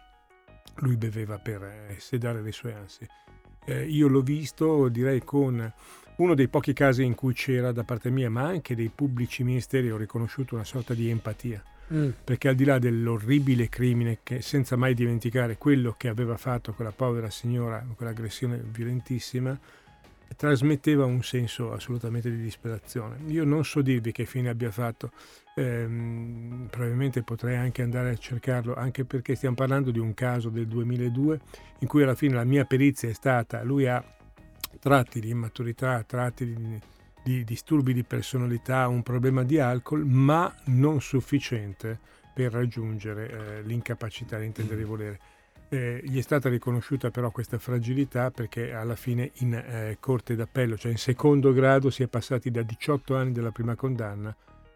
lui 0.76 0.96
beveva 0.96 1.38
per 1.38 1.62
eh, 1.62 1.96
sedare 1.98 2.42
le 2.42 2.52
sue 2.52 2.74
ansie. 2.74 3.08
Eh, 3.64 3.84
io 3.84 4.08
l'ho 4.08 4.22
visto, 4.22 4.88
direi, 4.88 5.22
con 5.22 5.72
uno 6.16 6.34
dei 6.34 6.48
pochi 6.48 6.72
casi 6.72 7.02
in 7.02 7.14
cui 7.14 7.34
c'era 7.34 7.72
da 7.72 7.82
parte 7.82 8.10
mia, 8.10 8.30
ma 8.30 8.42
anche 8.42 8.74
dei 8.74 8.90
pubblici 8.94 9.42
ministeri, 9.42 9.90
ho 9.90 9.96
riconosciuto 9.96 10.54
una 10.54 10.64
sorta 10.64 10.94
di 10.94 11.08
empatia 11.08 11.62
Mm. 11.92 12.08
perché 12.24 12.48
al 12.48 12.54
di 12.54 12.64
là 12.64 12.78
dell'orribile 12.78 13.68
crimine 13.68 14.20
che 14.22 14.40
senza 14.40 14.74
mai 14.74 14.94
dimenticare 14.94 15.58
quello 15.58 15.94
che 15.98 16.08
aveva 16.08 16.38
fatto 16.38 16.72
quella 16.72 16.92
povera 16.92 17.28
signora, 17.28 17.84
quell'aggressione 17.94 18.56
violentissima, 18.56 19.58
trasmetteva 20.34 21.04
un 21.04 21.22
senso 21.22 21.72
assolutamente 21.72 22.30
di 22.30 22.40
disperazione. 22.40 23.18
Io 23.26 23.44
non 23.44 23.64
so 23.64 23.82
dirvi 23.82 24.12
che 24.12 24.24
fine 24.24 24.48
abbia 24.48 24.70
fatto, 24.70 25.12
ehm, 25.54 26.66
probabilmente 26.70 27.22
potrei 27.22 27.56
anche 27.56 27.82
andare 27.82 28.10
a 28.10 28.16
cercarlo, 28.16 28.74
anche 28.74 29.04
perché 29.04 29.34
stiamo 29.34 29.54
parlando 29.54 29.90
di 29.90 29.98
un 29.98 30.12
caso 30.14 30.48
del 30.48 30.66
2002 30.66 31.40
in 31.80 31.88
cui 31.88 32.02
alla 32.02 32.14
fine 32.14 32.34
la 32.34 32.44
mia 32.44 32.64
perizia 32.64 33.08
è 33.08 33.12
stata, 33.12 33.62
lui 33.62 33.86
ha 33.86 34.02
tratti 34.80 35.20
di 35.20 35.30
immaturità, 35.30 36.02
tratti 36.02 36.54
di, 36.54 36.80
di 37.22 37.44
disturbi 37.44 37.94
di 37.94 38.02
personalità, 38.02 38.88
un 38.88 39.02
problema 39.02 39.44
di 39.44 39.58
alcol, 39.58 40.04
ma 40.04 40.52
non 40.66 41.00
sufficiente 41.00 41.98
per 42.34 42.52
raggiungere 42.52 43.30
eh, 43.30 43.62
l'incapacità 43.62 44.38
di 44.38 44.46
intendere 44.46 44.80
e 44.80 44.84
volere. 44.84 45.18
Eh, 45.68 46.02
gli 46.04 46.18
è 46.18 46.22
stata 46.22 46.48
riconosciuta 46.48 47.10
però 47.10 47.30
questa 47.30 47.58
fragilità 47.58 48.30
perché 48.30 48.74
alla 48.74 48.96
fine 48.96 49.30
in 49.36 49.54
eh, 49.54 49.96
corte 50.00 50.34
d'appello, 50.34 50.76
cioè 50.76 50.90
in 50.90 50.98
secondo 50.98 51.52
grado, 51.52 51.90
si 51.90 52.02
è 52.02 52.08
passati 52.08 52.50
da 52.50 52.62
18 52.62 53.16
anni 53.16 53.32
della 53.32 53.50
prima 53.50 53.74
condanna 53.76 54.34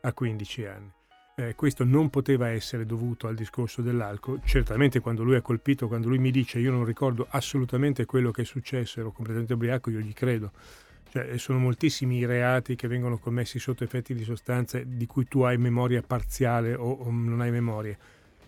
a 0.09 0.12
15 0.12 0.64
anni. 0.66 0.92
Eh, 1.37 1.55
questo 1.55 1.85
non 1.85 2.11
poteva 2.11 2.49
essere 2.49 2.85
dovuto 2.85 3.29
al 3.29 3.37
discorso 3.37 3.81
dell'alcol. 3.81 4.40
Certamente 4.44 4.99
quando 4.99 5.23
lui 5.23 5.37
è 5.37 5.42
colpito, 5.42 5.87
quando 5.87 6.09
lui 6.09 6.18
mi 6.18 6.33
dice 6.33 6.59
io 6.59 6.73
non 6.73 6.85
ricordo 6.85 7.27
assolutamente 7.31 8.07
quello 8.07 8.33
che 8.33 8.42
è 8.42 8.44
successo, 8.44 8.99
ero 8.99 9.12
completamente 9.12 9.55
ubriaco, 9.55 9.90
io 9.90 10.01
gli 10.01 10.12
credo. 10.12 10.51
Cioè, 11.11 11.38
sono 11.38 11.59
moltissimi 11.59 12.16
i 12.18 12.27
reati 12.27 12.75
che 12.75 12.88
vengono 12.88 13.18
commessi 13.18 13.59
sotto 13.59 13.85
effetti 13.85 14.14
di 14.14 14.25
sostanze 14.25 14.85
di 14.87 15.07
cui 15.07 15.27
tu 15.27 15.42
hai 15.42 15.57
memoria 15.57 16.03
parziale 16.03 16.75
o, 16.75 16.90
o 16.90 17.11
non 17.11 17.40
hai 17.40 17.51
memoria. 17.51 17.97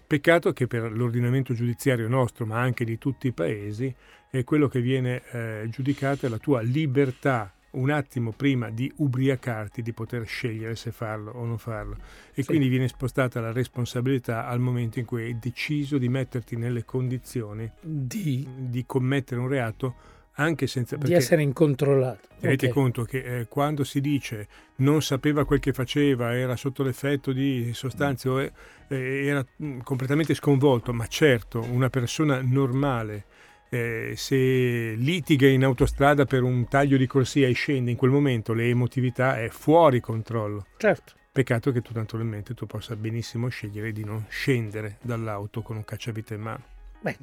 Peccato 0.07 0.53
che 0.53 0.67
per 0.67 0.91
l'ordinamento 0.91 1.55
giudiziario 1.55 2.09
nostro, 2.09 2.45
ma 2.45 2.61
anche 2.61 2.85
di 2.85 2.99
tutti 2.99 3.29
i 3.29 3.33
paesi, 3.33 3.95
è 4.29 4.43
quello 4.43 4.67
che 4.67 4.81
viene 4.81 5.23
eh, 5.31 5.69
giudicato 5.71 6.27
è 6.27 6.29
la 6.29 6.39
tua 6.39 6.61
libertà 6.61 7.55
un 7.73 7.91
attimo 7.91 8.33
prima 8.33 8.71
di 8.71 8.91
ubriacarti 8.97 9.83
di 9.83 9.93
poter 9.93 10.27
scegliere 10.27 10.75
se 10.77 10.91
farlo 10.91 11.31
o 11.33 11.45
non 11.45 11.59
farlo 11.59 11.97
e 12.33 12.43
Sì. 12.43 12.49
quindi 12.49 12.69
viene 12.69 12.89
spostata 12.89 13.41
la 13.41 13.53
responsabilità 13.53 14.47
al 14.47 14.59
momento 14.61 14.99
in 14.99 15.05
cui 15.05 15.25
hai 15.25 15.39
deciso 15.39 15.99
di 15.99 16.09
metterti 16.09 16.57
nelle 16.57 16.85
condizioni 16.85 17.71
Di, 17.81 18.47
di 18.57 18.85
commettere 18.87 19.41
un 19.41 19.49
reato 19.49 19.95
anche 20.35 20.67
senza 20.67 20.97
di 20.97 21.13
essere 21.13 21.43
incontrollato. 21.43 22.29
Tenete 22.41 22.69
Ok. 22.69 22.73
conto 22.73 23.05
che 23.05 23.41
eh, 23.41 23.47
quando 23.49 23.85
si 23.85 24.01
dice 24.01 24.49
non 24.77 25.03
sapeva 25.03 25.45
quel 25.45 25.61
che 25.61 25.73
faceva, 25.75 26.35
era 26.35 26.57
sotto 26.57 26.83
l'effetto 26.83 27.33
di 27.33 27.73
sostanze 27.75 28.29
o 28.29 28.41
eh, 28.41 28.51
eh, 28.89 29.27
era 29.27 29.45
mm, 29.63 29.81
completamente 29.81 30.33
sconvolto, 30.35 30.95
ma 30.95 31.07
certo 31.07 31.61
una 31.71 31.91
persona 31.91 32.41
normale 32.43 33.25
eh, 33.71 34.13
se 34.17 34.95
litiga 34.97 35.49
in 35.49 35.65
autostrada 35.65 36.27
per 36.27 36.43
un 36.43 36.69
taglio 36.69 36.97
di 36.97 37.07
corsia 37.07 37.49
e 37.49 37.53
scende 37.53 37.91
in 37.91 37.97
quel 37.97 38.11
momento 38.11 38.53
le 38.53 38.69
emotività 38.69 39.41
è 39.41 39.49
fuori 39.49 40.01
controllo. 40.01 40.67
Certo. 40.77 41.15
Peccato 41.33 41.71
che 41.71 41.81
tu 41.81 41.93
naturalmente 41.95 42.55
tu 42.55 42.67
possa 42.67 42.97
benissimo 42.97 43.49
scegliere 43.49 43.93
di 43.93 44.05
non 44.05 44.27
scendere 44.29 44.99
dall'auto 45.01 45.63
con 45.63 45.77
un 45.77 45.85
cacciavite 45.85 46.35
in 46.35 46.41
mano. 46.41 46.65
Beh, 47.01 47.17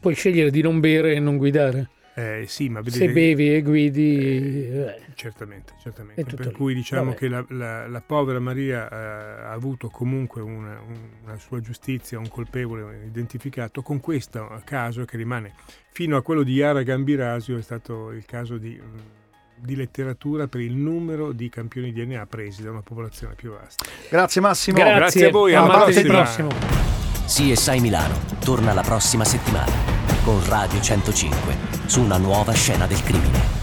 puoi 0.00 0.14
scegliere 0.14 0.50
di 0.50 0.62
non 0.62 0.80
bere 0.80 1.14
e 1.14 1.20
non 1.20 1.36
guidare. 1.36 1.90
Eh, 2.14 2.44
sì, 2.48 2.68
ma 2.68 2.80
vedete, 2.80 3.06
Se 3.06 3.12
bevi 3.12 3.54
e 3.54 3.62
guidi... 3.62 4.18
eh, 4.18 5.00
Certamente, 5.14 5.74
certamente. 5.80 6.22
Tutto 6.24 6.36
Per 6.36 6.46
lì. 6.46 6.52
cui 6.52 6.74
diciamo 6.74 7.04
Vabbè. 7.12 7.16
che 7.16 7.28
la, 7.28 7.44
la- 7.50 7.86
la 7.88 8.00
povera 8.04 8.40
Maria 8.40 8.88
eh, 8.90 8.94
ha 9.44 9.52
avuto 9.52 9.88
comunque 9.88 10.40
una, 10.42 10.80
un- 10.86 11.08
una 11.24 11.36
sua 11.38 11.60
giustizia, 11.60 12.18
un 12.18 12.28
colpevole 12.28 13.04
identificato. 13.06 13.82
Con 13.82 14.00
questo 14.00 14.60
caso 14.64 15.04
che 15.04 15.16
rimane 15.16 15.52
fino 15.92 16.16
a 16.16 16.22
quello 16.22 16.42
di 16.42 16.54
Yara 16.54 16.82
Gambirasio 16.82 17.56
è 17.56 17.62
stato 17.62 18.10
il 18.10 18.24
caso 18.26 18.58
di, 18.58 18.70
mh, 18.80 19.64
di 19.64 19.76
letteratura 19.76 20.46
per 20.48 20.60
il 20.62 20.74
numero 20.74 21.32
di 21.32 21.48
campioni 21.48 21.92
DNA 21.92 22.26
presi 22.26 22.62
da 22.62 22.70
una 22.70 22.82
popolazione 22.82 23.34
più 23.34 23.52
vasta. 23.52 23.84
Grazie 24.10 24.40
Massimo. 24.40 24.76
Grazie, 24.78 24.96
grazie 24.98 25.26
a 25.26 25.30
voi, 25.30 25.54
alla 25.54 25.84
prossima. 25.84 26.14
prossimo. 26.22 26.48
CSI 27.26 27.78
Milano 27.80 28.14
torna 28.40 28.72
la 28.72 28.82
prossima 28.82 29.24
settimana 29.24 29.89
con 30.24 30.44
Radio 30.46 30.80
105 30.80 31.56
su 31.86 32.02
una 32.02 32.16
nuova 32.16 32.52
scena 32.52 32.86
del 32.86 33.02
crimine. 33.02 33.59